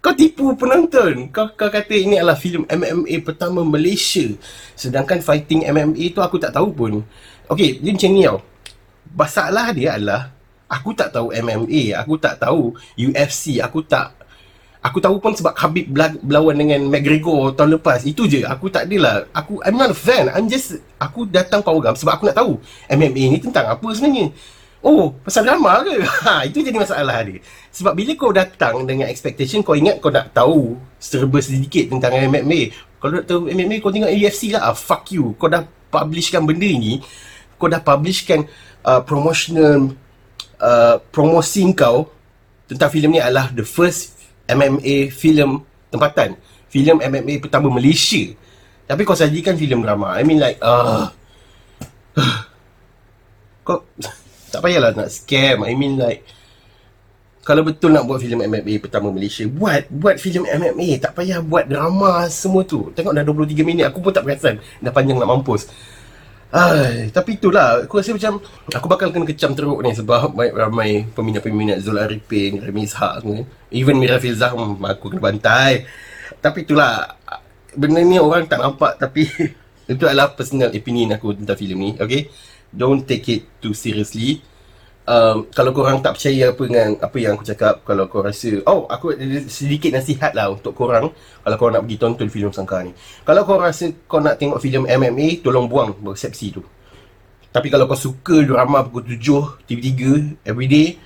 kau 0.00 0.14
tipu 0.16 0.56
penonton. 0.56 1.28
Kau, 1.28 1.52
kau 1.52 1.68
kata 1.68 1.92
ini 1.92 2.16
adalah 2.16 2.40
filem 2.40 2.64
MMA 2.64 3.20
pertama 3.20 3.60
Malaysia. 3.60 4.24
Sedangkan 4.72 5.20
fighting 5.20 5.68
MMA 5.68 6.16
tu 6.16 6.24
aku 6.24 6.40
tak 6.40 6.56
tahu 6.56 6.72
pun. 6.72 6.92
Okay, 7.52 7.76
dia 7.80 7.92
macam 7.92 8.10
ni 8.12 8.24
tau. 8.24 8.38
Masalah 9.12 9.72
dia 9.76 9.96
adalah 9.96 10.32
aku 10.68 10.92
tak 10.92 11.16
tahu 11.16 11.32
MMA, 11.32 11.96
aku 11.96 12.20
tak 12.20 12.36
tahu 12.40 12.76
UFC, 12.96 13.58
aku 13.58 13.80
tak 13.80 14.12
Aku 14.78 15.02
tahu 15.02 15.18
pun 15.18 15.34
sebab 15.34 15.58
Khabib 15.58 15.90
berlawan 16.22 16.54
dengan 16.54 16.86
McGregor 16.86 17.50
tahun 17.58 17.82
lepas. 17.82 18.06
Itu 18.06 18.30
je. 18.30 18.46
Aku 18.46 18.70
tak 18.70 18.86
adalah. 18.86 19.26
Aku, 19.34 19.58
I'm 19.66 19.74
not 19.74 19.90
a 19.90 19.98
fan. 19.98 20.30
I'm 20.30 20.46
just, 20.46 20.78
aku 21.02 21.26
datang 21.26 21.66
Power 21.66 21.82
Gam 21.82 21.98
sebab 21.98 22.14
aku 22.14 22.30
nak 22.30 22.38
tahu 22.38 22.62
MMA 22.86 23.34
ni 23.34 23.38
tentang 23.42 23.66
apa 23.66 23.88
sebenarnya. 23.90 24.30
Oh, 24.78 25.10
pasal 25.26 25.42
drama 25.42 25.82
ke? 25.82 25.98
Ha, 26.22 26.46
itu 26.46 26.62
jadi 26.62 26.78
masalah 26.78 27.26
dia. 27.26 27.42
Sebab 27.74 27.98
bila 27.98 28.14
kau 28.14 28.30
datang 28.30 28.86
dengan 28.86 29.10
expectation, 29.10 29.66
kau 29.66 29.74
ingat 29.74 29.98
kau 29.98 30.14
nak 30.14 30.30
tahu 30.30 30.78
serba 31.02 31.42
sedikit 31.42 31.90
tentang 31.90 32.14
MMA. 32.14 32.70
Kalau 33.02 33.12
nak 33.18 33.26
tahu 33.26 33.50
MMA, 33.50 33.82
kau 33.82 33.90
tengok 33.90 34.14
UFC 34.14 34.54
lah. 34.54 34.70
Ah, 34.70 34.76
fuck 34.78 35.10
you. 35.10 35.34
Kau 35.42 35.50
dah 35.50 35.66
publishkan 35.90 36.46
benda 36.46 36.70
ni. 36.70 37.02
Kau 37.58 37.66
dah 37.66 37.82
publishkan 37.82 38.46
uh, 38.86 39.02
promotional 39.02 39.98
uh, 40.62 41.02
promosi 41.10 41.66
kau 41.74 42.10
tentang 42.70 42.90
filem 42.92 43.18
ni 43.18 43.20
adalah 43.22 43.50
the 43.50 43.66
first 43.66 44.17
MMA 44.48 45.12
filem 45.12 45.60
tempatan. 45.92 46.34
Filem 46.68 47.00
MMA 47.00 47.40
pertama 47.40 47.68
Malaysia. 47.72 48.32
Tapi 48.88 49.04
kau 49.04 49.16
sajikan 49.16 49.56
filem 49.56 49.84
drama. 49.84 50.16
I 50.16 50.24
mean 50.24 50.40
like 50.40 50.56
uh, 50.64 51.12
kau 53.66 53.84
tak 54.52 54.60
payahlah 54.64 54.96
nak 54.96 55.12
scam. 55.12 55.64
I 55.64 55.76
mean 55.76 56.00
like 56.00 56.24
kalau 57.44 57.64
betul 57.64 57.92
nak 57.92 58.04
buat 58.04 58.20
filem 58.20 58.44
MMA 58.44 58.76
pertama 58.76 59.08
Malaysia 59.08 59.48
buat 59.48 59.88
buat 59.88 60.20
filem 60.20 60.44
MMA 60.44 61.00
tak 61.00 61.16
payah 61.16 61.40
buat 61.40 61.68
drama 61.68 62.28
semua 62.28 62.64
tu. 62.64 62.92
Tengok 62.92 63.12
dah 63.12 63.24
23 63.24 63.64
minit 63.64 63.84
aku 63.88 64.00
pun 64.04 64.12
tak 64.12 64.24
perasan. 64.24 64.60
Dah 64.80 64.92
panjang 64.92 65.16
nak 65.16 65.28
mampus 65.32 65.68
Ay, 66.48 67.12
tapi 67.12 67.36
itulah 67.36 67.84
aku 67.84 68.00
rasa 68.00 68.16
macam 68.16 68.40
aku 68.72 68.86
bakal 68.88 69.12
kena 69.12 69.28
kecam 69.28 69.52
teruk 69.52 69.84
ni 69.84 69.92
sebab 69.92 70.32
banyak 70.32 70.56
ramai 70.56 70.90
peminat-peminat 71.12 71.84
Zul 71.84 72.00
Arifin, 72.00 72.64
Remy 72.64 72.88
Ishak 72.88 73.20
semua. 73.20 73.44
Even 73.68 74.00
Mira 74.00 74.16
Filzah 74.16 74.56
aku 74.56 75.12
kena 75.12 75.20
bantai. 75.20 75.84
Tapi 76.40 76.64
itulah 76.64 77.20
benda 77.76 78.00
ni 78.00 78.16
orang 78.16 78.48
tak 78.48 78.64
nampak 78.64 78.96
tapi 78.96 79.28
itu 79.92 80.04
adalah 80.08 80.32
personal 80.32 80.72
opinion 80.72 81.12
aku 81.20 81.36
tentang 81.36 81.58
filem 81.60 81.78
ni, 81.84 81.90
okay? 82.00 82.32
Don't 82.72 83.04
take 83.04 83.28
it 83.28 83.42
too 83.60 83.76
seriously 83.76 84.40
um, 85.08 85.36
kalau 85.48 85.72
korang 85.72 86.04
tak 86.04 86.20
percaya 86.20 86.52
apa 86.52 86.62
dengan 86.68 86.88
apa 87.00 87.16
yang 87.16 87.32
aku 87.40 87.44
cakap 87.48 87.80
kalau 87.82 88.04
kau 88.12 88.20
rasa 88.20 88.60
oh 88.68 88.84
aku 88.86 89.16
ada 89.16 89.24
sedikit 89.48 89.96
nasihat 89.96 90.36
lah 90.36 90.52
untuk 90.52 90.76
korang 90.76 91.08
kalau 91.42 91.56
kau 91.56 91.72
nak 91.72 91.88
pergi 91.88 91.96
tonton 91.96 92.28
filem 92.28 92.52
sangka 92.52 92.84
ni. 92.84 92.92
Kalau 93.24 93.42
kau 93.48 93.56
rasa 93.56 93.88
kau 94.04 94.20
nak 94.20 94.36
tengok 94.36 94.60
filem 94.60 94.84
MMA 94.84 95.40
tolong 95.40 95.66
buang 95.66 95.96
persepsi 95.96 96.52
tu. 96.52 96.62
Tapi 97.48 97.72
kalau 97.72 97.88
kau 97.88 97.96
suka 97.96 98.44
drama 98.44 98.84
pukul 98.84 99.16
7 99.16 99.64
TV3 99.64 100.00
everyday 100.44 101.00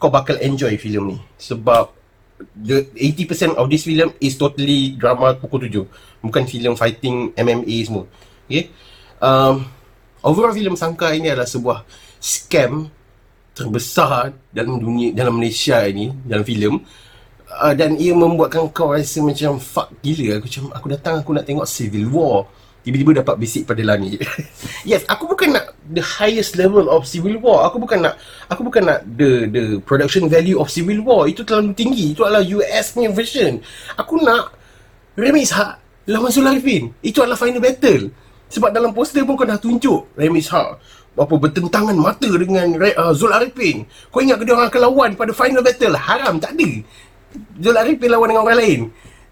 kau 0.00 0.08
bakal 0.08 0.40
enjoy 0.40 0.72
filem 0.80 1.14
ni. 1.14 1.18
Sebab 1.36 1.92
the 2.54 2.86
80% 2.96 3.58
of 3.58 3.66
this 3.68 3.84
film 3.84 4.14
is 4.22 4.38
totally 4.40 4.96
drama 4.96 5.36
pukul 5.36 5.68
7 5.68 5.84
bukan 6.24 6.44
filem 6.48 6.72
fighting 6.74 7.36
MMA 7.36 7.76
semua. 7.84 8.08
Okay? 8.48 8.72
Um, 9.20 9.68
overall 10.24 10.56
filem 10.56 10.78
sangka 10.78 11.12
ini 11.12 11.28
adalah 11.28 11.46
sebuah 11.46 11.84
scam 12.18 12.97
terbesar 13.58 14.30
dalam 14.54 14.78
dunia 14.78 15.10
dalam 15.10 15.34
Malaysia 15.34 15.82
ini 15.82 16.14
dalam 16.22 16.46
filem. 16.46 16.78
Uh, 17.48 17.72
dan 17.72 17.96
ia 17.96 18.12
membuatkan 18.12 18.68
kau 18.70 18.92
rasa 18.92 19.24
macam 19.24 19.56
fuck 19.56 19.88
gila 20.04 20.36
aku 20.36 20.46
macam 20.52 20.64
aku 20.76 20.86
datang 20.92 21.14
aku 21.24 21.30
nak 21.34 21.44
tengok 21.48 21.66
Civil 21.66 22.06
War. 22.14 22.46
Tiba-tiba 22.78 23.20
dapat 23.20 23.36
bisik 23.42 23.68
pada 23.68 23.82
langit 23.84 24.22
yes 24.88 25.02
aku 25.10 25.28
bukan 25.28 25.52
nak 25.52 25.76
the 25.92 26.00
highest 26.00 26.54
level 26.54 26.86
of 26.92 27.08
Civil 27.08 27.40
War. 27.42 27.66
Aku 27.66 27.80
bukan 27.80 28.04
nak 28.04 28.14
aku 28.46 28.62
bukan 28.68 28.84
nak 28.86 29.00
the 29.16 29.48
the 29.48 29.64
production 29.82 30.28
value 30.30 30.60
of 30.60 30.68
Civil 30.70 31.00
War. 31.02 31.26
Itu 31.26 31.42
terlalu 31.42 31.72
tinggi. 31.74 32.12
Itu 32.12 32.22
adalah 32.28 32.44
US 32.44 32.94
punya 32.94 33.10
version. 33.10 33.58
Aku 33.96 34.20
nak 34.20 34.54
Remy 35.18 35.42
Ishak 35.42 35.72
lawan 36.08 36.30
Sularifin 36.30 36.92
itu 37.02 37.18
adalah 37.24 37.40
final 37.40 37.64
battle. 37.64 38.12
Sebab 38.48 38.72
dalam 38.72 38.96
poster 38.96 39.24
pun 39.28 39.36
kau 39.36 39.44
dah 39.44 39.60
tunjuk 39.60 40.14
Remy 40.16 40.40
Ishak 40.40 40.68
apa 41.18 41.34
bertentangan 41.34 41.96
mata 41.98 42.30
dengan 42.30 42.78
uh, 42.78 43.12
Zul 43.12 43.34
Arifin. 43.34 43.84
Kau 44.14 44.22
ingat 44.22 44.38
ke 44.38 44.44
dia 44.46 44.54
orang 44.54 44.70
akan 44.70 44.80
lawan 44.86 45.10
pada 45.18 45.34
final 45.34 45.60
battle? 45.60 45.94
Haram, 45.98 46.38
tak 46.38 46.54
ada. 46.54 46.70
Zul 47.58 47.76
Arifin 47.76 48.08
lawan 48.08 48.30
dengan 48.30 48.42
orang 48.46 48.58
lain. 48.58 48.80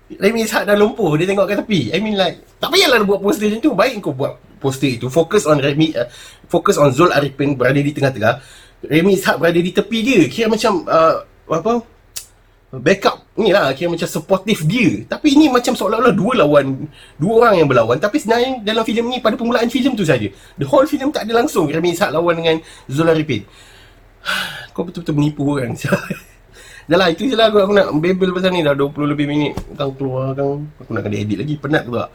Remy 0.06 0.46
Ishak 0.46 0.70
dah 0.70 0.78
lumpuh, 0.78 1.18
dia 1.18 1.26
tengok 1.26 1.46
ke 1.50 1.54
tepi. 1.58 1.80
I 1.90 1.98
mean 1.98 2.14
like, 2.14 2.38
tak 2.62 2.70
payahlah 2.70 3.02
buat 3.02 3.18
poster 3.18 3.50
macam 3.50 3.60
tu. 3.62 3.72
Baik 3.74 3.94
kau 4.02 4.14
buat 4.14 4.38
poster 4.62 4.98
itu. 4.98 5.10
Fokus 5.10 5.46
on 5.46 5.58
Remy, 5.58 5.98
uh, 5.98 6.06
fokus 6.46 6.78
on 6.78 6.94
Zul 6.94 7.10
Arifin 7.10 7.58
berada 7.58 7.78
di 7.78 7.90
tengah-tengah. 7.90 8.38
Remy 8.86 9.18
Ishak 9.18 9.42
berada 9.42 9.58
di 9.58 9.72
tepi 9.74 9.98
dia. 10.02 10.20
Kira 10.30 10.46
macam, 10.46 10.86
uh, 10.86 11.26
apa, 11.50 11.82
backup 12.80 13.26
ni 13.36 13.52
lah 13.52 13.72
kira 13.76 13.92
macam 13.92 14.08
supportive 14.08 14.64
dia. 14.64 15.04
Tapi 15.04 15.36
ini 15.36 15.52
macam 15.52 15.76
seolah-olah 15.76 16.14
dua 16.16 16.32
lawan 16.44 16.88
dua 17.20 17.32
orang 17.44 17.64
yang 17.64 17.68
berlawan. 17.68 17.96
Tapi 18.00 18.16
sebenarnya 18.20 18.64
dalam 18.64 18.84
filem 18.84 19.04
ni 19.12 19.18
pada 19.20 19.36
permulaan 19.36 19.68
filem 19.68 19.92
tu 19.92 20.04
saja. 20.04 20.26
The 20.56 20.66
whole 20.66 20.88
film 20.88 21.12
tak 21.12 21.28
ada 21.28 21.36
langsung. 21.36 21.68
Remy 21.68 21.92
Ishak 21.92 22.10
lawan 22.12 22.40
dengan 22.40 22.56
Zola 22.88 23.12
Ripin 23.12 23.44
kau 24.74 24.82
betul-betul 24.84 25.14
menipu 25.16 25.42
orang 25.46 25.72
dah 26.90 26.96
lah 27.02 27.10
itu 27.10 27.26
je 27.26 27.34
lah 27.34 27.50
aku, 27.50 27.58
aku 27.66 27.74
nak 27.74 27.88
bebel 27.98 28.30
pasal 28.30 28.54
ni 28.54 28.62
dah. 28.62 28.70
20 28.70 28.94
lebih 29.10 29.26
minit. 29.26 29.58
Kau 29.74 29.90
keluar 29.90 30.38
kau 30.38 30.62
aku 30.78 30.90
nak 30.94 31.02
kena 31.02 31.16
edit 31.18 31.38
lagi. 31.42 31.54
Penat 31.58 31.82
pula. 31.82 32.06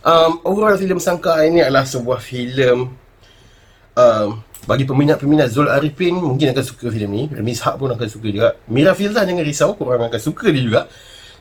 Um, 0.00 0.40
overall 0.48 0.80
filem 0.80 0.96
Sangka 0.96 1.44
ini 1.44 1.60
adalah 1.60 1.84
sebuah 1.84 2.16
filem 2.16 2.88
um, 3.92 4.28
bagi 4.68 4.84
peminat-peminat 4.84 5.48
Zul 5.48 5.72
Arifin 5.72 6.20
mungkin 6.20 6.52
akan 6.52 6.60
suka 6.60 6.92
filem 6.92 7.08
ni. 7.08 7.24
Remy 7.32 7.56
Ishak 7.56 7.80
pun 7.80 7.88
akan 7.88 8.04
suka 8.04 8.28
juga. 8.28 8.52
Mira 8.68 8.92
Filzah 8.92 9.24
jangan 9.24 9.40
risau 9.40 9.72
korang 9.72 10.12
akan 10.12 10.20
suka 10.20 10.52
dia 10.52 10.60
juga. 10.60 10.80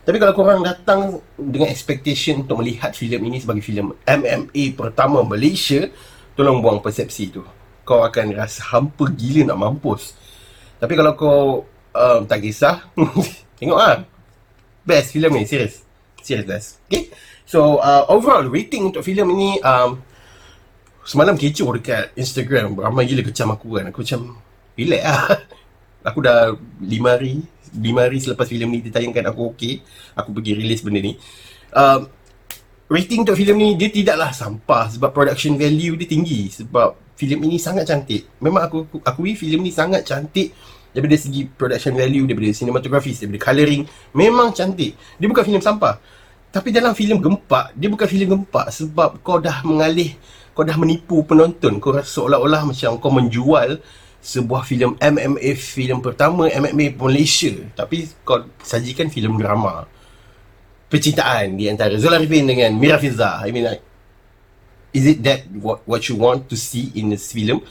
Tapi 0.08 0.16
kalau 0.24 0.32
korang 0.32 0.64
datang 0.64 1.20
dengan 1.36 1.68
expectation 1.68 2.48
untuk 2.48 2.64
melihat 2.64 2.96
filem 2.96 3.20
ini 3.28 3.44
sebagai 3.44 3.60
filem 3.60 3.92
MMA 4.08 4.80
pertama 4.80 5.28
Malaysia 5.28 5.92
tolong 6.40 6.64
buang 6.64 6.80
persepsi 6.80 7.36
tu. 7.36 7.44
Kau 7.84 8.08
akan 8.08 8.32
rasa 8.32 8.64
hampa 8.72 9.12
gila 9.12 9.52
nak 9.52 9.60
mampus. 9.60 10.16
Tapi 10.80 10.96
kalau 10.96 11.12
kau 11.20 11.40
um, 11.92 12.22
tak 12.24 12.40
kisah 12.40 12.88
tengok 13.60 13.76
lah. 13.76 14.08
Best 14.88 15.12
filem 15.12 15.36
ni 15.36 15.44
serius. 15.44 15.84
Serius 16.24 16.48
guys 16.48 16.68
okay. 16.88 17.12
So 17.44 17.84
uh, 17.84 18.08
overall 18.08 18.48
rating 18.48 18.88
untuk 18.88 19.04
filem 19.04 19.36
ini 19.36 19.60
um, 19.68 20.00
Semalam 21.08 21.40
kecoh 21.40 21.80
dekat 21.80 22.12
Instagram 22.20 22.76
Ramai 22.76 23.08
gila 23.08 23.24
kecam 23.24 23.48
aku 23.56 23.80
kan 23.80 23.88
Aku 23.88 24.04
macam 24.04 24.44
Relax 24.76 25.02
lah 25.08 25.24
Aku 26.12 26.20
dah 26.20 26.52
5 26.52 26.84
hari 27.08 27.40
5 27.72 28.04
hari 28.04 28.18
selepas 28.20 28.48
filem 28.48 28.68
ni 28.68 28.80
ditayangkan 28.84 29.32
aku 29.32 29.56
okey 29.56 29.80
Aku 30.20 30.36
pergi 30.36 30.60
release 30.60 30.84
benda 30.84 31.00
ni 31.00 31.16
uh, 31.72 32.04
Rating 32.92 33.24
untuk 33.24 33.40
filem 33.40 33.56
ni 33.56 33.70
Dia 33.80 33.88
tidaklah 33.88 34.36
sampah 34.36 34.92
Sebab 34.92 35.16
production 35.16 35.56
value 35.56 35.96
dia 35.96 36.08
tinggi 36.12 36.52
Sebab 36.52 37.08
filem 37.18 37.50
ini 37.50 37.58
sangat 37.58 37.90
cantik. 37.90 38.30
Memang 38.38 38.70
aku 38.70 38.86
aku 38.86 38.98
akui 39.02 39.34
filem 39.34 39.66
ini 39.66 39.74
sangat 39.74 40.06
cantik 40.06 40.54
daripada 40.94 41.18
segi 41.18 41.50
production 41.50 41.98
value, 41.98 42.24
daripada 42.30 42.54
cinematography, 42.54 43.12
daripada 43.18 43.42
colouring, 43.52 43.84
memang 44.14 44.54
cantik. 44.54 44.94
Dia 45.18 45.28
bukan 45.28 45.44
filem 45.44 45.62
sampah. 45.66 45.98
Tapi 46.54 46.72
dalam 46.72 46.96
filem 46.96 47.20
gempak, 47.20 47.76
dia 47.76 47.90
bukan 47.92 48.08
filem 48.08 48.28
gempak 48.38 48.72
sebab 48.72 49.20
kau 49.26 49.42
dah 49.42 49.66
mengalih, 49.68 50.16
kau 50.58 50.66
dah 50.66 50.74
menipu 50.74 51.22
penonton. 51.22 51.78
Kau 51.78 51.94
rasa 51.94 52.18
seolah-olah 52.18 52.66
macam 52.66 52.98
kau 52.98 53.14
menjual 53.14 53.78
sebuah 54.18 54.66
filem 54.66 54.98
MMA 54.98 55.54
filem 55.56 56.02
pertama 56.02 56.50
MMA 56.50 56.98
Malaysia 56.98 57.54
tapi 57.78 58.10
kau 58.26 58.44
sajikan 58.60 59.08
filem 59.08 59.38
drama 59.38 59.86
percintaan 60.90 61.56
di 61.56 61.70
antara 61.70 61.96
Zola 62.02 62.18
Rifin 62.20 62.50
dengan 62.50 62.76
Mira 62.76 63.00
Fiza 63.00 63.40
I 63.46 63.54
mean 63.56 63.70
like 63.70 63.84
is 64.92 65.06
it 65.08 65.24
that 65.24 65.48
what 65.54 65.86
what 65.86 66.02
you 66.10 66.18
want 66.18 66.50
to 66.50 66.58
see 66.58 66.90
in 66.98 67.14
this 67.14 67.30
film? 67.30 67.62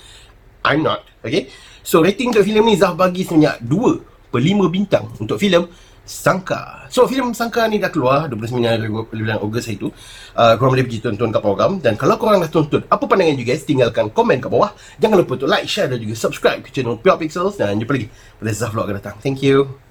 I'm 0.63 0.87
not. 0.87 1.03
Okay. 1.21 1.51
So 1.83 2.03
rating 2.03 2.35
untuk 2.35 2.47
filem 2.47 2.67
ni 2.67 2.79
Zah 2.79 2.95
bagi 2.95 3.27
sebanyak 3.27 3.63
2 3.67 4.31
per 4.33 4.41
5 4.43 4.71
bintang 4.71 5.07
untuk 5.19 5.39
filem 5.39 5.67
Sangka. 6.07 6.87
So 6.87 7.05
filem 7.11 7.35
Sangka 7.35 7.67
ni 7.67 7.83
dah 7.83 7.91
keluar 7.91 8.31
29 8.31 8.63
bulan 9.11 9.43
Ogos 9.43 9.67
itu. 9.67 9.91
Uh, 10.39 10.55
korang 10.55 10.79
boleh 10.79 10.87
pergi 10.87 11.03
tonton 11.03 11.35
kat 11.35 11.43
program 11.43 11.83
dan 11.83 11.99
kalau 11.99 12.15
korang 12.15 12.39
dah 12.39 12.49
tonton, 12.49 12.87
apa 12.87 13.05
pandangan 13.05 13.35
you 13.35 13.45
guys? 13.45 13.67
Tinggalkan 13.67 14.15
komen 14.15 14.39
kat 14.39 14.49
bawah. 14.49 14.71
Jangan 15.03 15.19
lupa 15.19 15.35
untuk 15.35 15.51
like, 15.51 15.67
share 15.67 15.91
dan 15.91 15.99
juga 15.99 16.15
subscribe 16.15 16.63
ke 16.63 16.71
channel 16.71 16.97
Pure 16.97 17.27
Pixels 17.27 17.59
dan 17.59 17.77
jumpa 17.77 17.93
lagi 17.99 18.09
pada 18.39 18.53
Zah 18.55 18.71
vlog 18.71 18.87
akan 18.87 18.97
datang. 19.03 19.17
Thank 19.19 19.43
you. 19.43 19.86